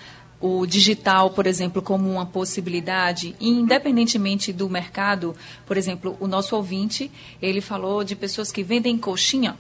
o 0.46 0.64
digital, 0.68 1.32
por 1.32 1.48
exemplo, 1.48 1.82
como 1.82 2.08
uma 2.08 2.26
possibilidade, 2.26 3.36
independentemente 3.42 4.54
do 4.54 4.70
mercado, 4.70 5.36
por 5.66 5.76
exemplo, 5.76 6.16
o 6.20 6.28
nosso 6.28 6.56
ouvinte, 6.56 7.10
ele 7.42 7.62
falou 7.62 8.04
de 8.04 8.16
pessoas 8.16 8.52
que 8.52 8.62
vendem 8.62 8.96
coxinha, 8.96 9.58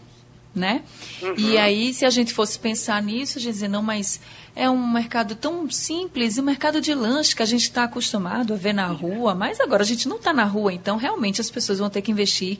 né? 0.53 0.83
Uhum. 1.23 1.33
E 1.37 1.57
aí, 1.57 1.91
se 1.91 2.05
a 2.05 2.09
gente 2.11 2.31
fosse 2.31 2.59
pensar 2.59 3.01
nisso, 3.01 3.39
a 3.39 3.41
gente 3.41 3.53
dizer, 3.53 3.67
não, 3.67 3.81
mas 3.81 4.21
é 4.55 4.69
um 4.69 4.87
mercado 4.87 5.33
tão 5.33 5.67
simples, 5.71 6.37
e 6.37 6.41
um 6.41 6.43
mercado 6.43 6.79
de 6.79 6.93
lanche 6.93 7.35
que 7.35 7.41
a 7.41 7.47
gente 7.47 7.63
está 7.63 7.85
acostumado 7.85 8.53
a 8.53 8.57
ver 8.57 8.73
na 8.73 8.85
rua, 8.85 9.33
mas 9.33 9.59
agora 9.59 9.81
a 9.81 9.87
gente 9.87 10.07
não 10.07 10.17
está 10.17 10.31
na 10.31 10.45
rua, 10.45 10.71
então 10.71 10.97
realmente 10.97 11.41
as 11.41 11.49
pessoas 11.49 11.79
vão 11.79 11.89
ter 11.89 12.03
que 12.03 12.11
investir 12.11 12.59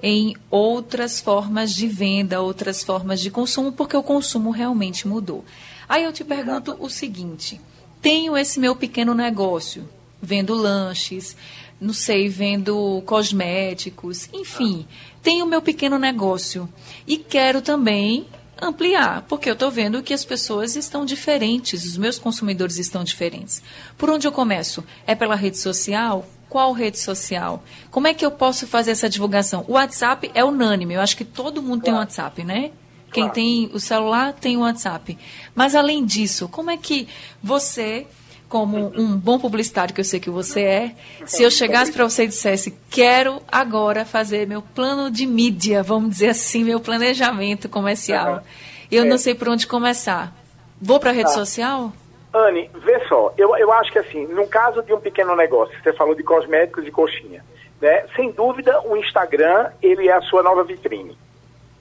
em 0.00 0.36
outras 0.48 1.20
formas 1.20 1.74
de 1.74 1.88
venda, 1.88 2.40
outras 2.40 2.84
formas 2.84 3.20
de 3.20 3.28
consumo, 3.28 3.72
porque 3.72 3.96
o 3.96 4.04
consumo 4.04 4.52
realmente 4.52 5.08
mudou. 5.08 5.44
Aí 5.88 6.04
eu 6.04 6.12
te 6.12 6.24
pergunto 6.24 6.76
o 6.78 6.88
seguinte: 6.88 7.60
tenho 8.00 8.36
esse 8.36 8.58
meu 8.58 8.74
pequeno 8.76 9.14
negócio, 9.14 9.88
vendo 10.20 10.54
lanches, 10.54 11.36
não 11.80 11.92
sei, 11.92 12.28
vendo 12.28 13.02
cosméticos, 13.04 14.28
enfim, 14.32 14.86
tenho 15.22 15.44
o 15.44 15.48
meu 15.48 15.60
pequeno 15.60 15.98
negócio 15.98 16.68
e 17.06 17.18
quero 17.18 17.60
também 17.60 18.26
ampliar, 18.60 19.22
porque 19.28 19.48
eu 19.48 19.52
estou 19.52 19.70
vendo 19.70 20.02
que 20.02 20.14
as 20.14 20.24
pessoas 20.24 20.76
estão 20.76 21.04
diferentes, 21.04 21.84
os 21.84 21.96
meus 21.96 22.18
consumidores 22.18 22.78
estão 22.78 23.04
diferentes. 23.04 23.62
Por 23.98 24.08
onde 24.08 24.26
eu 24.26 24.32
começo? 24.32 24.82
É 25.06 25.14
pela 25.14 25.34
rede 25.34 25.58
social? 25.58 26.26
Qual 26.48 26.72
rede 26.72 26.98
social? 26.98 27.62
Como 27.90 28.06
é 28.06 28.14
que 28.14 28.24
eu 28.24 28.30
posso 28.30 28.66
fazer 28.66 28.92
essa 28.92 29.08
divulgação? 29.08 29.64
O 29.68 29.72
WhatsApp 29.72 30.30
é 30.32 30.42
unânime, 30.42 30.94
eu 30.94 31.00
acho 31.00 31.16
que 31.16 31.24
todo 31.24 31.62
mundo 31.62 31.82
tem 31.82 31.92
um 31.92 31.98
WhatsApp, 31.98 32.42
né? 32.44 32.70
Quem 33.12 33.28
tem 33.30 33.70
o 33.72 33.80
celular 33.80 34.32
tem 34.32 34.56
o 34.56 34.60
WhatsApp. 34.60 35.16
Mas 35.54 35.74
além 35.74 36.04
disso, 36.04 36.48
como 36.48 36.70
é 36.70 36.76
que 36.76 37.08
você, 37.42 38.06
como 38.48 38.92
um 38.94 39.16
bom 39.16 39.38
publicitário 39.38 39.94
que 39.94 40.00
eu 40.00 40.04
sei 40.04 40.20
que 40.20 40.30
você 40.30 40.62
é, 40.62 40.94
se 41.24 41.42
eu 41.42 41.50
chegasse 41.50 41.92
para 41.92 42.04
você 42.04 42.24
e 42.24 42.28
dissesse, 42.28 42.76
quero 42.90 43.40
agora 43.50 44.04
fazer 44.04 44.46
meu 44.46 44.60
plano 44.60 45.10
de 45.10 45.26
mídia, 45.26 45.82
vamos 45.82 46.10
dizer 46.10 46.28
assim, 46.28 46.64
meu 46.64 46.80
planejamento 46.80 47.68
comercial, 47.68 48.42
eu 48.90 49.04
não 49.04 49.18
sei 49.18 49.34
por 49.34 49.48
onde 49.48 49.66
começar. 49.66 50.34
Vou 50.80 51.00
para 51.00 51.10
a 51.10 51.12
rede 51.12 51.30
tá. 51.30 51.34
social? 51.34 51.92
Anne, 52.34 52.70
vê 52.84 53.00
só, 53.08 53.32
eu, 53.38 53.56
eu 53.56 53.72
acho 53.72 53.90
que 53.90 53.98
assim, 53.98 54.26
no 54.26 54.46
caso 54.46 54.82
de 54.82 54.92
um 54.92 55.00
pequeno 55.00 55.34
negócio, 55.34 55.74
você 55.82 55.92
falou 55.94 56.14
de 56.14 56.22
cosméticos 56.22 56.86
e 56.86 56.90
coxinha, 56.90 57.42
né? 57.80 58.04
Sem 58.14 58.30
dúvida, 58.30 58.78
o 58.82 58.96
Instagram, 58.96 59.70
ele 59.82 60.08
é 60.08 60.12
a 60.12 60.20
sua 60.20 60.42
nova 60.42 60.62
vitrine, 60.62 61.16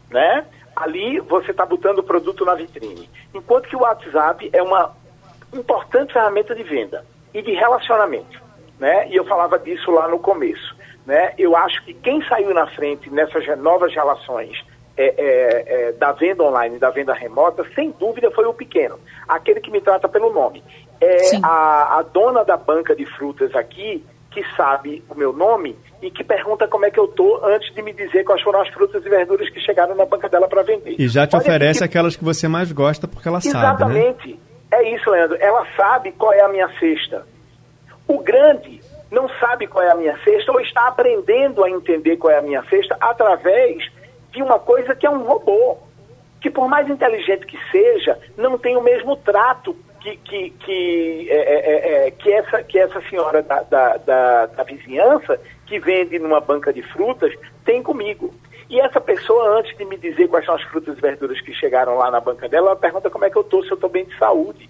né? 0.09 0.45
Ali 0.75 1.19
você 1.19 1.51
está 1.51 1.65
botando 1.65 1.99
o 1.99 2.03
produto 2.03 2.43
na 2.43 2.55
vitrine. 2.55 3.09
Enquanto 3.33 3.69
que 3.69 3.75
o 3.75 3.81
WhatsApp 3.81 4.49
é 4.51 4.61
uma 4.61 4.93
importante 5.53 6.13
ferramenta 6.13 6.53
de 6.53 6.63
venda 6.63 7.05
e 7.33 7.41
de 7.41 7.53
relacionamento. 7.53 8.41
né? 8.79 9.07
E 9.09 9.15
eu 9.15 9.25
falava 9.25 9.57
disso 9.57 9.89
lá 9.91 10.07
no 10.07 10.19
começo, 10.19 10.75
né? 11.05 11.33
Eu 11.37 11.55
acho 11.55 11.83
que 11.85 11.93
quem 11.93 12.21
saiu 12.27 12.53
na 12.53 12.67
frente 12.67 13.09
nessas 13.09 13.45
novas 13.57 13.93
relações 13.93 14.65
é, 14.97 15.07
é, 15.07 15.63
é, 15.67 15.91
da 15.93 16.11
venda 16.11 16.43
online, 16.43 16.79
da 16.79 16.89
venda 16.89 17.13
remota, 17.13 17.65
sem 17.73 17.91
dúvida 17.91 18.31
foi 18.31 18.45
o 18.45 18.53
pequeno, 18.53 18.99
aquele 19.27 19.59
que 19.59 19.71
me 19.71 19.81
trata 19.81 20.07
pelo 20.07 20.31
nome. 20.33 20.63
É 20.99 21.37
a, 21.43 21.99
a 21.99 22.01
dona 22.01 22.43
da 22.43 22.55
banca 22.55 22.95
de 22.95 23.05
frutas 23.05 23.53
aqui 23.55 24.05
que 24.35 24.43
sabe 24.57 25.01
o 25.09 25.15
meu 25.15 25.31
nome 25.31 25.77
e 26.01 26.11
que 26.11 26.21
pergunta 26.21 26.67
como 26.67 26.85
é 26.85 26.91
que 26.91 26.99
eu 26.99 27.07
tô 27.07 27.39
antes 27.45 27.73
de 27.73 27.81
me 27.81 27.93
dizer 27.93 28.25
quais 28.25 28.41
foram 28.41 28.61
as 28.61 28.67
frutas 28.67 29.03
e 29.05 29.09
verduras 29.09 29.49
que 29.49 29.61
chegaram 29.61 29.95
na 29.95 30.05
banca 30.05 30.27
dela 30.27 30.45
para 30.45 30.61
vender. 30.61 30.95
E 30.99 31.07
já 31.07 31.25
te 31.25 31.37
Olha 31.37 31.41
oferece 31.41 31.79
que... 31.79 31.85
aquelas 31.85 32.17
que 32.17 32.23
você 32.23 32.45
mais 32.45 32.69
gosta 32.73 33.07
porque 33.07 33.29
ela 33.29 33.37
Exatamente. 33.37 33.79
sabe, 33.79 33.93
né? 33.93 33.99
Exatamente. 34.01 34.39
É 34.73 34.93
isso, 34.93 35.09
Leandro. 35.09 35.37
Ela 35.39 35.65
sabe 35.77 36.11
qual 36.11 36.33
é 36.33 36.41
a 36.41 36.49
minha 36.49 36.67
cesta. 36.77 37.25
O 38.05 38.19
grande 38.19 38.81
não 39.09 39.29
sabe 39.39 39.67
qual 39.67 39.85
é 39.85 39.91
a 39.91 39.95
minha 39.95 40.17
cesta 40.25 40.51
ou 40.51 40.59
está 40.59 40.89
aprendendo 40.89 41.63
a 41.63 41.69
entender 41.69 42.17
qual 42.17 42.33
é 42.33 42.39
a 42.39 42.41
minha 42.41 42.61
cesta 42.63 42.97
através 42.99 43.89
de 44.33 44.43
uma 44.43 44.59
coisa 44.59 44.93
que 44.93 45.05
é 45.05 45.09
um 45.09 45.23
robô, 45.23 45.77
que 46.41 46.49
por 46.49 46.67
mais 46.67 46.89
inteligente 46.89 47.45
que 47.45 47.57
seja, 47.71 48.19
não 48.37 48.57
tem 48.57 48.75
o 48.75 48.81
mesmo 48.81 49.15
trato 49.15 49.73
que, 50.05 50.17
que, 50.17 50.49
que, 50.51 51.27
é, 51.29 51.35
é, 51.35 52.03
é, 52.03 52.07
é, 52.07 52.11
que, 52.11 52.31
essa, 52.31 52.61
que 52.61 52.77
essa 52.77 53.01
senhora 53.09 53.41
da, 53.41 53.63
da, 53.63 53.97
da, 53.97 54.45
da 54.45 54.63
vizinhança, 54.63 55.39
que 55.65 55.79
vende 55.79 56.19
numa 56.19 56.39
banca 56.39 56.71
de 56.71 56.83
frutas, 56.83 57.33
tem 57.63 57.81
comigo. 57.81 58.33
E 58.69 58.79
essa 58.79 59.01
pessoa, 59.01 59.59
antes 59.59 59.75
de 59.77 59.85
me 59.85 59.97
dizer 59.97 60.27
quais 60.27 60.45
são 60.45 60.55
as 60.55 60.63
frutas 60.63 60.97
e 60.97 61.01
verduras 61.01 61.41
que 61.41 61.53
chegaram 61.53 61.97
lá 61.97 62.11
na 62.11 62.19
banca 62.19 62.47
dela, 62.47 62.67
ela 62.67 62.75
pergunta 62.75 63.09
como 63.09 63.25
é 63.25 63.29
que 63.29 63.37
eu 63.37 63.41
estou, 63.41 63.63
se 63.63 63.71
eu 63.71 63.75
estou 63.75 63.89
bem 63.89 64.05
de 64.05 64.17
saúde. 64.17 64.69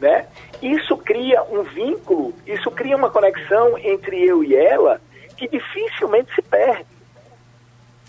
Né? 0.00 0.26
Isso 0.60 0.96
cria 0.96 1.42
um 1.44 1.62
vínculo, 1.62 2.34
isso 2.46 2.70
cria 2.70 2.96
uma 2.96 3.10
conexão 3.10 3.78
entre 3.78 4.22
eu 4.24 4.44
e 4.44 4.54
ela 4.54 5.00
que 5.36 5.48
dificilmente 5.48 6.34
se 6.34 6.42
perde. 6.42 6.86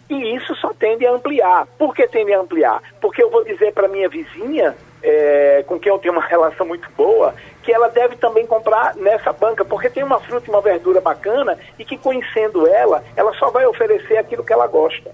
E 0.10 0.36
isso 0.36 0.56
só 0.56 0.74
tende 0.74 1.06
a 1.06 1.12
ampliar. 1.12 1.68
Por 1.78 1.94
que 1.94 2.08
tende 2.08 2.34
a 2.34 2.40
ampliar? 2.40 2.82
Porque 3.02 3.22
eu 3.22 3.30
vou 3.30 3.44
dizer 3.44 3.74
para 3.74 3.88
minha 3.88 4.08
vizinha, 4.08 4.76
é, 5.04 5.64
com 5.68 5.80
quem 5.80 5.92
eu 5.92 6.00
tenho 6.00 6.14
uma 6.14 6.26
relação 6.26 6.66
muito 6.66 6.90
boa, 6.92 7.34
que 7.64 7.72
ela 7.72 7.90
deve 7.90 8.16
também 8.16 8.46
comprar 8.46 8.96
nessa 8.96 9.34
banca, 9.34 9.66
porque 9.66 9.90
tem 9.90 10.04
uma 10.04 10.20
fruta 10.20 10.48
e 10.48 10.50
uma 10.50 10.62
verdura 10.62 11.02
bacana 11.02 11.58
e 11.78 11.86
que 11.86 11.98
conhecendo 11.98 12.68
ela, 12.68 13.04
ela 13.16 13.34
só 13.34 13.50
vai 13.50 13.66
oferecer 13.66 14.18
aquilo 14.18 14.44
que 14.44 14.54
ela 14.54 14.68
gosta. 14.68 15.12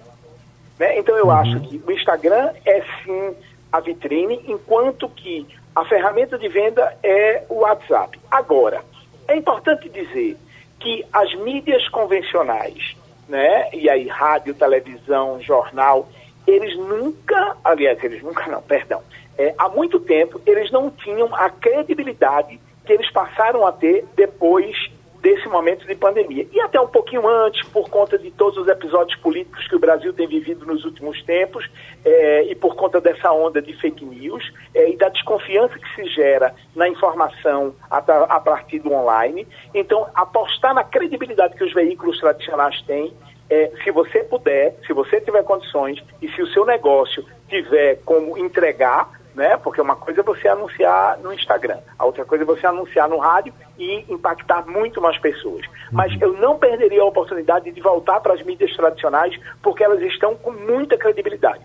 Né? 0.79 0.97
Então 0.99 1.17
eu 1.17 1.25
uhum. 1.25 1.31
acho 1.31 1.59
que 1.61 1.81
o 1.85 1.91
Instagram 1.91 2.51
é 2.65 2.81
sim 3.03 3.35
a 3.71 3.79
vitrine, 3.79 4.39
enquanto 4.47 5.09
que 5.09 5.47
a 5.75 5.83
ferramenta 5.85 6.37
de 6.37 6.47
venda 6.47 6.95
é 7.01 7.43
o 7.49 7.61
WhatsApp. 7.61 8.19
Agora, 8.29 8.83
é 9.27 9.35
importante 9.35 9.89
dizer 9.89 10.37
que 10.79 11.05
as 11.11 11.33
mídias 11.35 11.87
convencionais, 11.89 12.95
né? 13.27 13.69
E 13.73 13.89
aí 13.89 14.07
rádio, 14.07 14.53
televisão, 14.53 15.41
jornal, 15.41 16.07
eles 16.45 16.75
nunca, 16.77 17.57
aliás, 17.63 18.03
eles 18.03 18.21
nunca 18.21 18.47
não, 18.47 18.61
perdão, 18.61 19.01
é, 19.37 19.53
há 19.57 19.69
muito 19.69 19.99
tempo 19.99 20.41
eles 20.45 20.71
não 20.71 20.91
tinham 20.91 21.33
a 21.33 21.49
credibilidade 21.49 22.59
que 22.85 22.93
eles 22.93 23.09
passaram 23.11 23.65
a 23.65 23.71
ter 23.71 24.05
depois 24.15 24.75
desse 25.23 25.47
momento 25.47 25.87
de 25.87 25.95
pandemia. 25.95 26.45
E 26.51 26.59
até 26.59 26.79
um 26.81 26.87
pouquinho 26.87 27.25
antes, 27.25 27.65
por 27.69 27.89
conta 27.89 28.17
de 28.17 28.29
todos 28.29 28.57
os 28.59 28.67
episódios 28.67 29.17
políticos 29.21 29.65
que 29.69 29.75
o 29.75 29.79
Brasil 29.79 30.11
tem 30.11 30.27
vivido 30.27 30.65
nos 30.65 30.83
últimos 30.83 31.23
tempos, 31.23 31.65
é, 32.03 32.43
e 32.43 32.53
por 32.53 32.75
conta 32.75 32.99
dessa 32.99 33.31
onda 33.31 33.61
de 33.61 33.73
fake 33.79 34.03
news, 34.03 34.43
é, 34.75 34.89
e 34.89 34.97
da 34.97 35.07
desconfiança 35.07 35.79
que 35.79 35.95
se 35.95 36.09
gera 36.09 36.53
na 36.75 36.89
informação 36.89 37.73
a, 37.89 37.99
a 37.99 38.39
partir 38.41 38.79
do 38.79 38.91
online. 38.91 39.47
Então, 39.73 40.05
apostar 40.13 40.73
na 40.73 40.83
credibilidade 40.83 41.55
que 41.55 41.63
os 41.63 41.73
veículos 41.73 42.19
tradicionais 42.19 42.81
têm 42.81 43.13
é, 43.49 43.71
se 43.83 43.91
você 43.91 44.23
puder, 44.23 44.75
se 44.85 44.93
você 44.93 45.19
tiver 45.21 45.43
condições 45.43 46.03
e 46.21 46.29
se 46.29 46.41
o 46.41 46.47
seu 46.47 46.65
negócio 46.65 47.25
tiver 47.47 47.99
como 48.05 48.37
entregar, 48.37 49.11
né? 49.35 49.57
Porque 49.57 49.81
uma 49.81 49.95
coisa 49.95 50.21
é 50.21 50.23
você 50.23 50.47
anunciar 50.47 51.17
no 51.19 51.33
Instagram, 51.33 51.79
a 51.97 52.05
outra 52.05 52.23
coisa 52.23 52.43
é 52.43 52.47
você 52.47 52.65
anunciar 52.65 53.09
no 53.09 53.17
rádio 53.17 53.53
e 53.77 54.05
impactar 54.09 54.65
muito 54.67 55.01
mais 55.01 55.17
pessoas. 55.17 55.65
Mas 55.91 56.13
uhum. 56.13 56.19
eu 56.21 56.33
não 56.33 56.57
perderia 56.57 57.01
a 57.01 57.05
oportunidade 57.05 57.71
de 57.71 57.81
voltar 57.81 58.19
para 58.19 58.33
as 58.33 58.43
mídias 58.43 58.75
tradicionais, 58.75 59.39
porque 59.61 59.83
elas 59.83 60.01
estão 60.01 60.35
com 60.35 60.51
muita 60.51 60.97
credibilidade. 60.97 61.61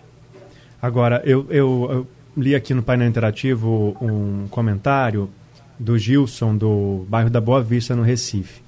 Agora, 0.81 1.23
eu, 1.25 1.47
eu, 1.51 1.89
eu 1.91 2.07
li 2.37 2.55
aqui 2.55 2.73
no 2.73 2.83
painel 2.83 3.09
interativo 3.09 3.97
um 4.01 4.47
comentário 4.49 5.29
do 5.79 5.99
Gilson, 5.99 6.57
do 6.57 7.05
bairro 7.09 7.31
da 7.31 7.41
Boa 7.41 7.63
Vista, 7.63 7.95
no 7.95 8.03
Recife. 8.03 8.68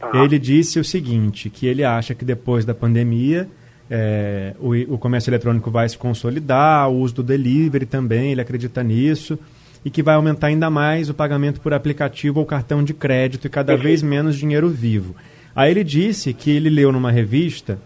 Tá. 0.00 0.24
Ele 0.24 0.38
disse 0.38 0.80
o 0.80 0.84
seguinte, 0.84 1.50
que 1.50 1.66
ele 1.66 1.84
acha 1.84 2.14
que 2.14 2.24
depois 2.24 2.64
da 2.64 2.74
pandemia 2.74 3.46
é, 3.90 4.54
o, 4.58 4.94
o, 4.94 4.98
comércio 4.98 5.30
eletrônico 5.30 5.70
vai 5.70 5.86
se 5.88 5.98
consolidar, 5.98 6.88
o 6.88 7.00
uso 7.00 7.16
do 7.16 7.22
delivery 7.22 7.84
também, 7.84 8.32
ele 8.32 8.40
acredita 8.40 8.82
nisso, 8.82 9.38
e 9.84 9.90
que 9.90 10.02
vai 10.02 10.14
aumentar 10.14 10.46
ainda 10.46 10.70
mais 10.70 11.10
o 11.10 11.14
pagamento 11.14 11.60
por 11.60 11.74
aplicativo 11.74 12.40
ou 12.40 12.46
cartão 12.46 12.84
de 12.84 12.94
crédito 12.94 13.46
e 13.46 13.50
cada 13.50 13.76
vez 13.76 14.02
menos 14.02 14.36
dinheiro 14.36 14.68
vivo. 14.68 15.16
Aí 15.54 15.70
ele 15.70 15.82
disse 15.82 16.32
que 16.32 16.50
ele 16.50 16.70
leu 16.70 16.92
numa 16.92 17.10
revista, 17.10 17.78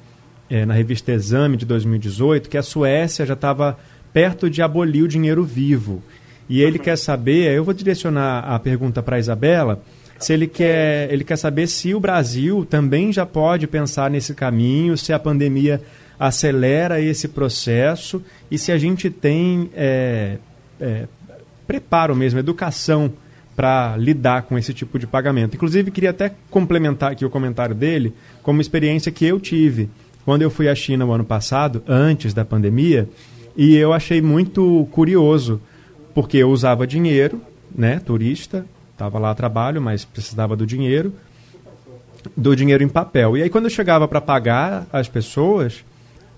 é, 0.50 0.66
na 0.66 0.74
revista 0.74 1.10
Exame 1.10 1.56
de 1.56 1.64
2018, 1.64 2.48
que 2.48 2.58
a 2.58 2.62
Suécia 2.62 3.24
já 3.24 3.34
estava 3.34 3.78
perto 4.12 4.50
de 4.50 4.60
abolir 4.60 5.02
o 5.02 5.08
dinheiro 5.08 5.42
vivo. 5.42 6.02
E 6.48 6.60
ele 6.60 6.78
uhum. 6.78 6.84
quer 6.84 6.98
saber, 6.98 7.52
eu 7.52 7.64
vou 7.64 7.72
direcionar 7.72 8.44
a 8.44 8.58
pergunta 8.58 9.02
para 9.02 9.16
a 9.16 9.18
Isabela, 9.18 9.82
se 10.18 10.32
ele 10.32 10.46
quer, 10.46 11.12
ele 11.12 11.24
quer 11.24 11.36
saber 11.36 11.66
se 11.66 11.94
o 11.94 12.00
Brasil 12.00 12.64
também 12.64 13.12
já 13.12 13.26
pode 13.26 13.66
pensar 13.66 14.10
nesse 14.10 14.34
caminho, 14.34 14.96
se 14.96 15.12
a 15.12 15.18
pandemia 15.18 15.82
acelera 16.18 17.00
esse 17.00 17.28
processo 17.28 18.22
e 18.50 18.56
se 18.56 18.70
a 18.70 18.78
gente 18.78 19.10
tem 19.10 19.70
é, 19.74 20.38
é, 20.80 21.06
preparo 21.66 22.14
mesmo, 22.14 22.38
educação 22.38 23.12
para 23.56 23.96
lidar 23.96 24.42
com 24.42 24.58
esse 24.58 24.74
tipo 24.74 24.98
de 24.98 25.06
pagamento. 25.06 25.54
Inclusive, 25.54 25.90
queria 25.90 26.10
até 26.10 26.32
complementar 26.50 27.12
aqui 27.12 27.24
o 27.24 27.30
comentário 27.30 27.74
dele 27.74 28.12
com 28.42 28.50
uma 28.50 28.62
experiência 28.62 29.12
que 29.12 29.24
eu 29.24 29.38
tive 29.38 29.88
quando 30.24 30.42
eu 30.42 30.50
fui 30.50 30.68
à 30.68 30.74
China 30.74 31.04
o 31.04 31.12
ano 31.12 31.24
passado, 31.24 31.82
antes 31.86 32.32
da 32.32 32.44
pandemia, 32.44 33.08
e 33.56 33.76
eu 33.76 33.92
achei 33.92 34.22
muito 34.22 34.88
curioso, 34.90 35.60
porque 36.14 36.38
eu 36.38 36.50
usava 36.50 36.86
dinheiro, 36.86 37.40
né, 37.74 38.00
turista, 38.04 38.64
Estava 38.94 39.18
lá 39.18 39.32
a 39.32 39.34
trabalho, 39.34 39.82
mas 39.82 40.04
precisava 40.04 40.54
do 40.56 40.64
dinheiro, 40.64 41.12
do 42.36 42.54
dinheiro 42.54 42.82
em 42.82 42.88
papel. 42.88 43.36
E 43.36 43.42
aí 43.42 43.50
quando 43.50 43.64
eu 43.64 43.70
chegava 43.70 44.06
para 44.06 44.20
pagar 44.20 44.86
as 44.92 45.08
pessoas, 45.08 45.84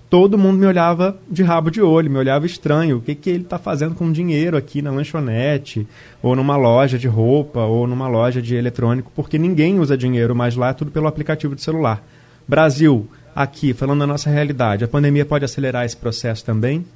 todo 0.08 0.38
mundo 0.38 0.58
me 0.58 0.66
olhava 0.66 1.18
de 1.30 1.42
rabo 1.42 1.70
de 1.70 1.82
olho, 1.82 2.10
me 2.10 2.18
olhava 2.18 2.46
estranho. 2.46 2.96
O 2.96 3.00
que, 3.02 3.14
que 3.14 3.28
ele 3.28 3.44
está 3.44 3.58
fazendo 3.58 3.94
com 3.94 4.10
dinheiro 4.10 4.56
aqui 4.56 4.80
na 4.80 4.90
lanchonete, 4.90 5.86
ou 6.22 6.34
numa 6.34 6.56
loja 6.56 6.98
de 6.98 7.06
roupa, 7.06 7.60
ou 7.60 7.86
numa 7.86 8.08
loja 8.08 8.40
de 8.40 8.56
eletrônico, 8.56 9.12
porque 9.14 9.36
ninguém 9.36 9.78
usa 9.78 9.96
dinheiro 9.96 10.34
mais 10.34 10.56
lá, 10.56 10.70
é 10.70 10.72
tudo 10.72 10.90
pelo 10.90 11.06
aplicativo 11.06 11.54
de 11.54 11.62
celular. 11.62 12.02
Brasil, 12.48 13.06
aqui, 13.34 13.74
falando 13.74 14.00
da 14.00 14.06
nossa 14.06 14.30
realidade, 14.30 14.82
a 14.82 14.88
pandemia 14.88 15.26
pode 15.26 15.44
acelerar 15.44 15.84
esse 15.84 15.96
processo 15.96 16.42
também? 16.42 16.86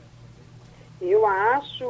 Eu 1.02 1.26
acho, 1.26 1.84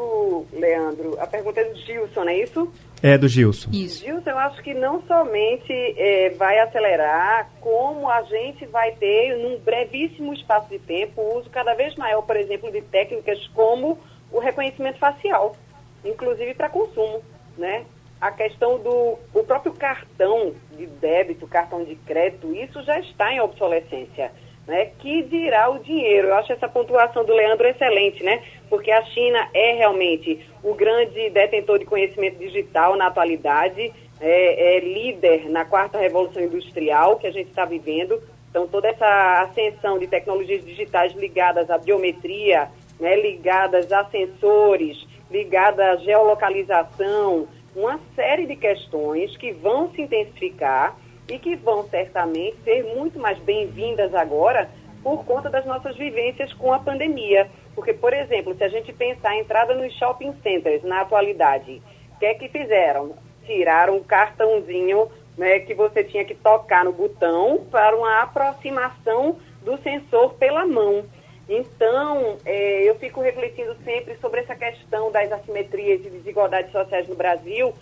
Leandro, 0.52 1.18
a 1.20 1.26
pergunta 1.26 1.60
é 1.60 1.64
do 1.64 1.76
Gilson, 1.76 2.20
não 2.24 2.28
é 2.28 2.36
isso? 2.38 2.72
É 3.02 3.16
do 3.16 3.28
Gilson. 3.28 3.70
Isso. 3.72 4.04
Gilson, 4.04 4.30
eu 4.30 4.38
acho 4.38 4.62
que 4.62 4.74
não 4.74 5.02
somente 5.02 5.72
é, 5.72 6.30
vai 6.30 6.58
acelerar, 6.58 7.50
como 7.60 8.08
a 8.08 8.22
gente 8.22 8.66
vai 8.66 8.92
ter, 8.92 9.36
num 9.38 9.58
brevíssimo 9.58 10.34
espaço 10.34 10.68
de 10.68 10.78
tempo, 10.78 11.20
o 11.20 11.38
uso 11.38 11.48
cada 11.50 11.74
vez 11.74 11.94
maior, 11.96 12.22
por 12.22 12.36
exemplo, 12.36 12.70
de 12.70 12.82
técnicas 12.82 13.46
como 13.48 13.98
o 14.30 14.38
reconhecimento 14.38 14.98
facial, 14.98 15.56
inclusive 16.04 16.54
para 16.54 16.68
consumo, 16.68 17.22
né? 17.56 17.84
A 18.20 18.30
questão 18.30 18.78
do 18.78 19.18
o 19.32 19.42
próprio 19.44 19.72
cartão 19.72 20.52
de 20.76 20.86
débito, 20.86 21.46
cartão 21.46 21.82
de 21.82 21.96
crédito, 21.96 22.54
isso 22.54 22.82
já 22.82 23.00
está 23.00 23.32
em 23.32 23.40
obsolescência 23.40 24.30
né, 24.66 24.86
que 24.98 25.22
dirá 25.22 25.68
o 25.70 25.78
dinheiro. 25.78 26.28
Eu 26.28 26.34
acho 26.34 26.52
essa 26.52 26.68
pontuação 26.68 27.24
do 27.24 27.34
Leandro 27.34 27.66
excelente, 27.66 28.22
né? 28.22 28.42
Porque 28.68 28.90
a 28.90 29.02
China 29.06 29.48
é 29.52 29.74
realmente 29.74 30.46
o 30.62 30.74
grande 30.74 31.30
detentor 31.30 31.78
de 31.78 31.84
conhecimento 31.84 32.38
digital 32.38 32.96
na 32.96 33.06
atualidade, 33.06 33.92
é, 34.20 34.76
é 34.76 34.80
líder 34.80 35.48
na 35.48 35.64
quarta 35.64 35.98
revolução 35.98 36.42
industrial 36.42 37.16
que 37.16 37.26
a 37.26 37.32
gente 37.32 37.48
está 37.48 37.64
vivendo. 37.64 38.22
Então, 38.50 38.66
toda 38.66 38.88
essa 38.88 39.42
ascensão 39.42 39.98
de 39.98 40.06
tecnologias 40.06 40.64
digitais 40.64 41.12
ligadas 41.14 41.70
à 41.70 41.78
biometria, 41.78 42.68
né, 42.98 43.16
ligadas 43.16 43.92
a 43.92 44.04
sensores, 44.04 45.06
ligadas 45.30 45.80
à 45.80 45.96
geolocalização, 45.96 47.48
uma 47.74 48.00
série 48.16 48.46
de 48.46 48.56
questões 48.56 49.36
que 49.36 49.52
vão 49.52 49.90
se 49.92 50.02
intensificar 50.02 50.96
e 51.30 51.38
que 51.38 51.54
vão 51.56 51.88
certamente 51.88 52.56
ser 52.64 52.82
muito 52.94 53.18
mais 53.18 53.38
bem-vindas 53.38 54.12
agora 54.14 54.68
por 55.02 55.24
conta 55.24 55.48
das 55.48 55.64
nossas 55.64 55.96
vivências 55.96 56.52
com 56.54 56.72
a 56.72 56.78
pandemia. 56.78 57.48
Porque, 57.74 57.94
por 57.94 58.12
exemplo, 58.12 58.54
se 58.54 58.64
a 58.64 58.68
gente 58.68 58.92
pensar 58.92 59.30
a 59.30 59.38
entrada 59.38 59.74
nos 59.74 59.94
shopping 59.94 60.34
centers 60.42 60.82
na 60.82 61.02
atualidade, 61.02 61.80
o 62.14 62.18
que 62.18 62.26
é 62.26 62.34
que 62.34 62.48
fizeram? 62.48 63.14
Tiraram 63.46 63.96
o 63.96 64.04
cartãozinho 64.04 65.08
né, 65.38 65.60
que 65.60 65.72
você 65.72 66.04
tinha 66.04 66.24
que 66.24 66.34
tocar 66.34 66.84
no 66.84 66.92
botão 66.92 67.64
para 67.70 67.96
uma 67.96 68.22
aproximação 68.22 69.38
do 69.62 69.78
sensor 69.78 70.34
pela 70.34 70.66
mão. 70.66 71.04
Então, 71.48 72.36
é, 72.44 72.82
eu 72.82 72.94
fico 72.96 73.20
refletindo 73.20 73.74
sempre 73.84 74.16
sobre 74.20 74.40
essa 74.40 74.54
questão 74.54 75.10
das 75.10 75.32
assimetrias 75.32 76.04
e 76.04 76.10
desigualdades 76.10 76.70
sociais 76.70 77.08
no 77.08 77.14
Brasil, 77.14 77.74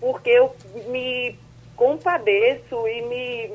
porque 0.00 0.30
eu 0.30 0.54
me 0.88 1.36
compadeço 1.76 2.88
e 2.88 3.02
me 3.02 3.50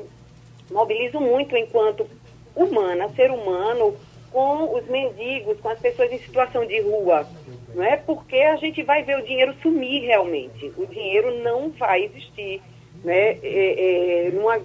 mobilizo 0.70 1.20
muito 1.20 1.56
enquanto 1.56 2.08
humana, 2.54 3.08
ser 3.10 3.30
humano, 3.30 3.96
com 4.30 4.74
os 4.74 4.86
mendigos, 4.86 5.60
com 5.60 5.68
as 5.68 5.78
pessoas 5.78 6.10
em 6.10 6.18
situação 6.18 6.64
de 6.64 6.80
rua. 6.80 7.26
Não 7.74 7.82
é 7.82 7.96
porque 7.96 8.36
a 8.36 8.56
gente 8.56 8.82
vai 8.82 9.02
ver 9.02 9.18
o 9.18 9.22
dinheiro 9.22 9.54
sumir 9.62 10.02
realmente. 10.02 10.72
O 10.76 10.86
dinheiro 10.86 11.42
não 11.42 11.70
vai 11.70 12.04
existir 12.04 12.62
né, 13.04 13.38
é, 13.42 14.26
é, 14.26 14.30
numa 14.30 14.60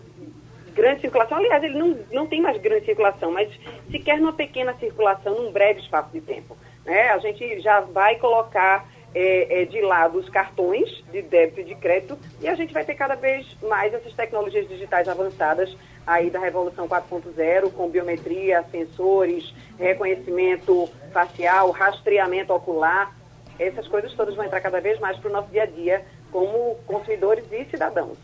grande 0.74 1.02
circulação. 1.02 1.38
Aliás, 1.38 1.64
ele 1.64 1.78
não, 1.78 1.98
não 2.12 2.28
tem 2.28 2.42
mais 2.42 2.58
grande 2.62 2.86
circulação, 2.86 3.32
mas 3.32 3.50
sequer 3.92 4.20
numa 4.20 4.34
pequena 4.34 4.74
circulação, 4.76 5.36
num 5.36 5.52
breve 5.52 5.82
espaço 5.82 6.12
de 6.12 6.22
tempo. 6.22 6.56
Né? 6.86 7.10
A 7.10 7.18
gente 7.18 7.60
já 7.60 7.82
vai 7.82 8.16
colocar 8.16 8.88
é, 9.14 9.62
é, 9.62 9.66
de 9.66 9.82
lado 9.82 10.18
os 10.20 10.30
cartões 10.30 11.04
de 11.12 11.22
débito 11.22 11.62
e 11.62 11.64
de 11.64 11.76
crédito 11.76 12.18
e 12.42 12.48
a 12.48 12.56
gente 12.56 12.74
vai 12.74 12.84
ter 12.84 12.96
cada 12.96 13.16
vez 13.16 13.46
mais 13.62 13.94
essas 13.94 14.14
tecnologias 14.14 14.68
digitais 14.68 15.08
avançadas 15.08 15.76
aí 16.08 16.30
da 16.30 16.40
Revolução 16.40 16.88
4.0, 16.88 17.72
com 17.74 17.90
biometria, 17.90 18.64
sensores, 18.72 19.54
reconhecimento 19.78 20.90
facial, 21.12 21.70
rastreamento 21.72 22.54
ocular. 22.54 23.14
Essas 23.60 23.88
coisas 23.88 24.14
todas 24.14 24.36
vão 24.36 24.46
entrar 24.46 24.62
cada 24.62 24.80
vez 24.80 24.98
mais 25.00 25.18
para 25.18 25.30
o 25.30 25.34
nosso 25.34 25.50
dia 25.50 25.64
a 25.64 25.66
dia 25.66 26.06
como 26.32 26.76
consumidores 26.86 27.44
e 27.52 27.66
cidadãos. 27.66 28.18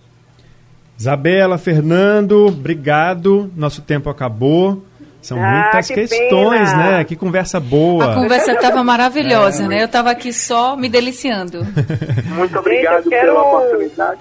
Isabela, 0.98 1.58
Fernando, 1.58 2.48
obrigado. 2.48 3.52
Nosso 3.56 3.82
tempo 3.82 4.10
acabou. 4.10 4.84
São 5.24 5.42
Ah, 5.42 5.50
muitas 5.64 5.88
que 5.88 5.94
questões, 5.96 6.70
pena. 6.72 6.98
né? 6.98 7.04
Que 7.06 7.16
conversa 7.16 7.60
boa. 7.60 8.12
A 8.12 8.14
conversa 8.14 8.52
estava 8.52 8.84
maravilhosa, 8.84 9.64
É, 9.64 9.68
né? 9.68 9.82
Eu 9.82 9.86
estava 9.86 10.12
aqui 10.12 10.32
só 10.34 10.76
me 10.76 10.90
deliciando. 10.90 11.66
Muito 12.36 12.60
obrigado 12.60 13.06
eu 13.06 13.10
quero- 13.10 13.28
pela 13.28 13.42
oportunidade. 13.42 14.20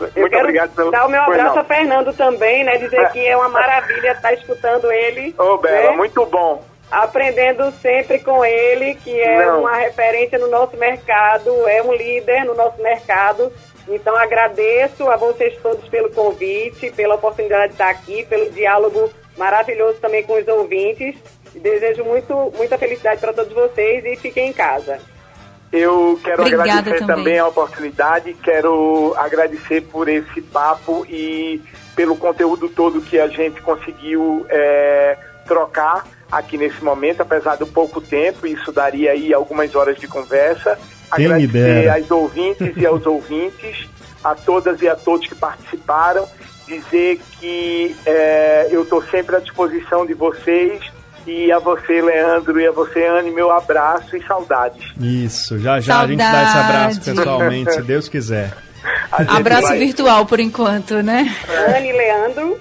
Eu 0.00 0.06
Muito 0.16 0.30
quero 0.30 0.42
obrigado 0.44 0.70
pelo 0.74 0.90
dar 0.90 1.06
o 1.06 1.10
meu 1.10 1.20
abraço 1.22 1.54
não. 1.54 1.62
a 1.62 1.64
Fernando 1.64 2.12
também, 2.12 2.64
né? 2.64 2.76
Dizer 2.78 3.10
que 3.12 3.26
é 3.26 3.36
uma 3.36 3.48
maravilha 3.48 4.12
estar 4.12 4.32
escutando 4.34 4.90
ele. 4.92 5.34
Ô, 5.38 5.56
Bela, 5.58 5.90
né? 5.90 5.96
muito 5.96 6.24
bom. 6.26 6.62
Aprendendo 6.90 7.70
sempre 7.80 8.18
com 8.18 8.44
ele, 8.44 8.94
que 8.96 9.10
é 9.20 9.46
Não. 9.46 9.60
uma 9.60 9.76
referência 9.76 10.38
no 10.38 10.48
nosso 10.50 10.76
mercado, 10.76 11.50
é 11.68 11.82
um 11.82 11.92
líder 11.94 12.44
no 12.44 12.54
nosso 12.54 12.82
mercado. 12.82 13.52
Então 13.88 14.16
agradeço 14.16 15.08
a 15.08 15.16
vocês 15.16 15.54
todos 15.62 15.88
pelo 15.88 16.10
convite, 16.10 16.90
pela 16.92 17.14
oportunidade 17.14 17.68
de 17.68 17.72
estar 17.72 17.90
aqui, 17.90 18.24
pelo 18.26 18.50
diálogo 18.50 19.10
maravilhoso 19.40 19.98
também 19.98 20.22
com 20.22 20.38
os 20.38 20.46
ouvintes. 20.46 21.16
Desejo 21.54 22.04
muito, 22.04 22.52
muita 22.54 22.76
felicidade 22.76 23.20
para 23.20 23.32
todos 23.32 23.52
vocês 23.52 24.04
e 24.04 24.14
fiquem 24.16 24.50
em 24.50 24.52
casa. 24.52 24.98
Eu 25.72 26.20
quero 26.22 26.42
Obrigada 26.42 26.70
agradecer 26.70 26.98
também. 26.98 27.16
também. 27.16 27.38
a 27.38 27.46
oportunidade, 27.46 28.34
quero 28.34 29.14
agradecer 29.16 29.80
por 29.82 30.08
esse 30.08 30.42
papo 30.42 31.06
e 31.08 31.62
pelo 31.96 32.16
conteúdo 32.16 32.68
todo 32.68 33.00
que 33.00 33.18
a 33.18 33.28
gente 33.28 33.62
conseguiu 33.62 34.44
é, 34.50 35.16
trocar 35.46 36.06
aqui 36.30 36.58
nesse 36.58 36.82
momento, 36.84 37.22
apesar 37.22 37.56
do 37.56 37.66
pouco 37.66 38.00
tempo, 38.00 38.46
isso 38.46 38.70
daria 38.70 39.12
aí 39.12 39.32
algumas 39.32 39.74
horas 39.74 39.96
de 39.96 40.06
conversa. 40.06 40.78
Quem 41.16 41.26
agradecer 41.26 41.88
às 41.88 42.10
ouvintes 42.10 42.76
e 42.76 42.86
aos 42.86 43.06
ouvintes, 43.06 43.88
a 44.22 44.34
todas 44.34 44.82
e 44.82 44.88
a 44.88 44.94
todos 44.94 45.26
que 45.26 45.34
participaram, 45.34 46.28
dizer 46.78 47.20
que 47.40 47.96
é, 48.06 48.68
eu 48.70 48.82
estou 48.82 49.02
sempre 49.02 49.36
à 49.36 49.40
disposição 49.40 50.06
de 50.06 50.14
vocês 50.14 50.80
e 51.26 51.50
a 51.52 51.58
você, 51.58 52.00
Leandro, 52.00 52.58
e 52.60 52.66
a 52.66 52.72
você, 52.72 53.04
Anne, 53.06 53.30
meu 53.30 53.50
abraço 53.50 54.16
e 54.16 54.26
saudades. 54.26 54.92
Isso, 55.00 55.58
já 55.58 55.80
já 55.80 56.00
a 56.00 56.06
gente 56.06 56.18
dá 56.18 56.24
esse 56.42 56.56
abraço 56.56 56.94
Saudade. 57.02 57.16
pessoalmente, 57.18 57.72
se 57.74 57.82
Deus 57.82 58.08
quiser. 58.08 58.52
Abraço 59.12 59.68
vai- 59.68 59.78
virtual 59.78 60.24
por 60.24 60.40
enquanto, 60.40 61.02
né? 61.02 61.34
Anne 61.76 61.92
Leandro. 61.92 62.58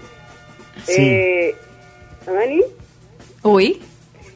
Sim. 0.84 1.10
É, 1.10 1.54
Anne, 2.28 2.64
Oi? 3.44 3.82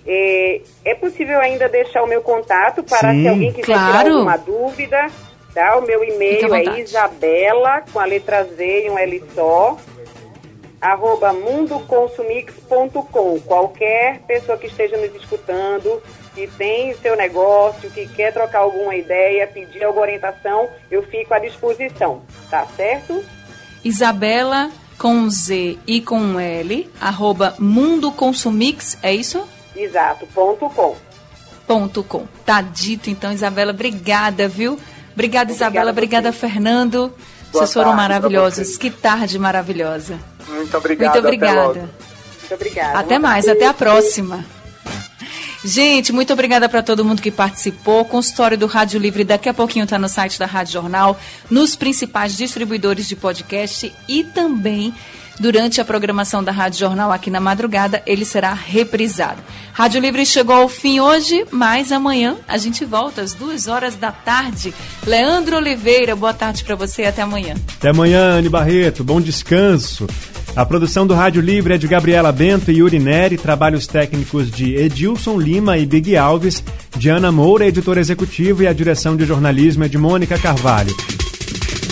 é, 0.08 0.62
é 0.86 0.96
possível 0.96 1.40
ainda 1.40 1.68
deixar 1.68 2.04
o 2.04 2.08
meu 2.08 2.22
contato 2.22 2.84
para 2.84 3.12
Sim. 3.12 3.22
se 3.24 3.28
alguém 3.28 3.52
quiser 3.52 3.66
tirar 3.66 3.92
Claro. 3.92 4.14
alguma 4.16 4.38
dúvida. 4.38 5.08
Tá? 5.54 5.78
O 5.78 5.84
meu 5.84 6.04
e-mail 6.04 6.54
é 6.54 6.80
Isabela, 6.80 7.84
com 7.92 8.00
a 8.00 8.06
letra 8.06 8.44
Z 8.44 8.86
e 8.86 8.90
um 8.90 8.98
L 8.98 9.24
só, 9.36 9.78
arroba 10.82 11.32
mundoconsumix.com. 11.32 13.40
Qualquer 13.42 14.20
pessoa 14.22 14.58
que 14.58 14.68
esteja 14.68 14.98
nos 14.98 15.14
escutando, 15.16 16.02
que 16.34 16.48
tem 16.48 16.94
seu 16.96 17.16
negócio, 17.16 17.92
que 17.92 18.08
quer 18.08 18.34
trocar 18.34 18.60
alguma 18.60 18.96
ideia, 18.96 19.48
pedir 19.48 19.84
alguma 19.84 20.04
orientação, 20.04 20.68
eu 20.90 21.04
fico 21.04 21.34
à 21.34 21.40
disposição. 21.40 22.24
Tá 22.50 22.66
certo? 22.76 23.24
Isabela 23.84 24.72
com 24.98 25.30
Z 25.30 25.78
e 25.86 26.02
com 26.02 26.40
L, 26.40 26.90
arroba 27.00 27.56
Mundo 27.60 28.12
Consumix, 28.12 28.98
é 29.04 29.14
isso? 29.14 29.48
Exato, 29.76 30.26
ponto 30.28 30.70
com. 30.70 30.96
Ponto 31.68 32.04
com. 32.04 32.26
Tá 32.46 32.62
dito, 32.62 33.10
então, 33.10 33.32
Isabela, 33.32 33.72
obrigada, 33.72 34.48
viu? 34.48 34.80
Obrigada, 35.14 35.52
Isabela, 35.52 35.92
obrigada. 35.92 36.32
Fernando. 36.32 37.14
Boa 37.52 37.66
Vocês 37.66 37.74
foram 37.74 37.94
maravilhosos. 37.94 38.78
Que 38.78 38.90
tarde 38.90 39.38
maravilhosa. 39.38 40.18
Muito 40.48 40.76
obrigado. 40.76 41.14
Muito 41.14 41.26
obrigada. 41.26 41.80
Muito 41.80 42.54
obrigada. 42.54 43.00
Até 43.00 43.20
mais, 43.20 43.48
até 43.48 43.68
a 43.68 43.74
próxima. 43.74 44.44
Gente, 45.64 46.12
muito 46.12 46.34
obrigada 46.34 46.68
para 46.68 46.84
todo 46.84 47.06
mundo 47.06 47.22
que 47.22 47.32
participou. 47.32 48.02
O 48.02 48.06
consultório 48.06 48.58
do 48.58 48.66
Rádio 48.66 49.00
Livre 49.00 49.24
daqui 49.24 49.48
a 49.48 49.54
pouquinho 49.54 49.84
está 49.84 49.98
no 49.98 50.10
site 50.10 50.38
da 50.38 50.46
Rádio 50.46 50.74
Jornal, 50.74 51.18
nos 51.50 51.74
principais 51.74 52.36
distribuidores 52.36 53.08
de 53.08 53.16
podcast 53.16 53.94
e 54.08 54.24
também 54.26 54.94
durante 55.40 55.82
a 55.82 55.86
programação 55.86 56.44
da 56.44 56.52
Rádio 56.52 56.80
Jornal 56.80 57.12
aqui 57.12 57.30
na 57.30 57.40
madrugada, 57.40 58.02
ele 58.06 58.26
será 58.26 58.54
reprisado. 58.54 59.42
Rádio 59.74 60.00
Livre 60.00 60.26
chegou 60.26 60.56
ao 60.56 60.70
fim 60.70 61.00
hoje, 61.00 61.46
mas 61.52 61.92
amanhã 61.92 62.36
a 62.48 62.58
gente 62.58 62.86
volta 62.86 63.22
às 63.22 63.34
duas 63.34 63.68
horas 63.68 63.96
da 63.96 64.12
tarde. 64.12 64.74
Leandro 65.06 65.58
Oliveira, 65.58 66.16
boa 66.16 66.34
tarde 66.34 66.64
para 66.64 66.76
você 66.76 67.06
até 67.06 67.22
amanhã. 67.22 67.56
Até 67.78 67.90
amanhã, 67.90 68.38
Anne 68.38 68.50
Barreto. 68.50 69.04
Bom 69.04 69.20
descanso. 69.20 70.08
A 70.56 70.64
produção 70.64 71.08
do 71.08 71.16
Rádio 71.16 71.42
Livre 71.42 71.74
é 71.74 71.78
de 71.80 71.88
Gabriela 71.88 72.32
Bento 72.32 72.70
e 72.70 72.78
Yuri 72.78 73.00
Neri, 73.00 73.38
trabalhos 73.38 73.88
técnicos 73.88 74.52
de 74.52 74.76
Edilson 74.76 75.40
Lima 75.40 75.80
e 75.80 75.86
Big 75.86 76.16
Alves, 76.16 76.64
Diana 76.96 77.32
Moura, 77.32 77.66
editora 77.66 78.00
executiva, 78.00 78.64
e 78.64 78.68
a 78.68 78.74
direção 78.74 79.18
de 79.18 79.26
jornalismo 79.26 79.84
é 79.84 79.88
de 79.88 79.98
Mônica 79.98 80.38
Carvalho. 80.38 80.96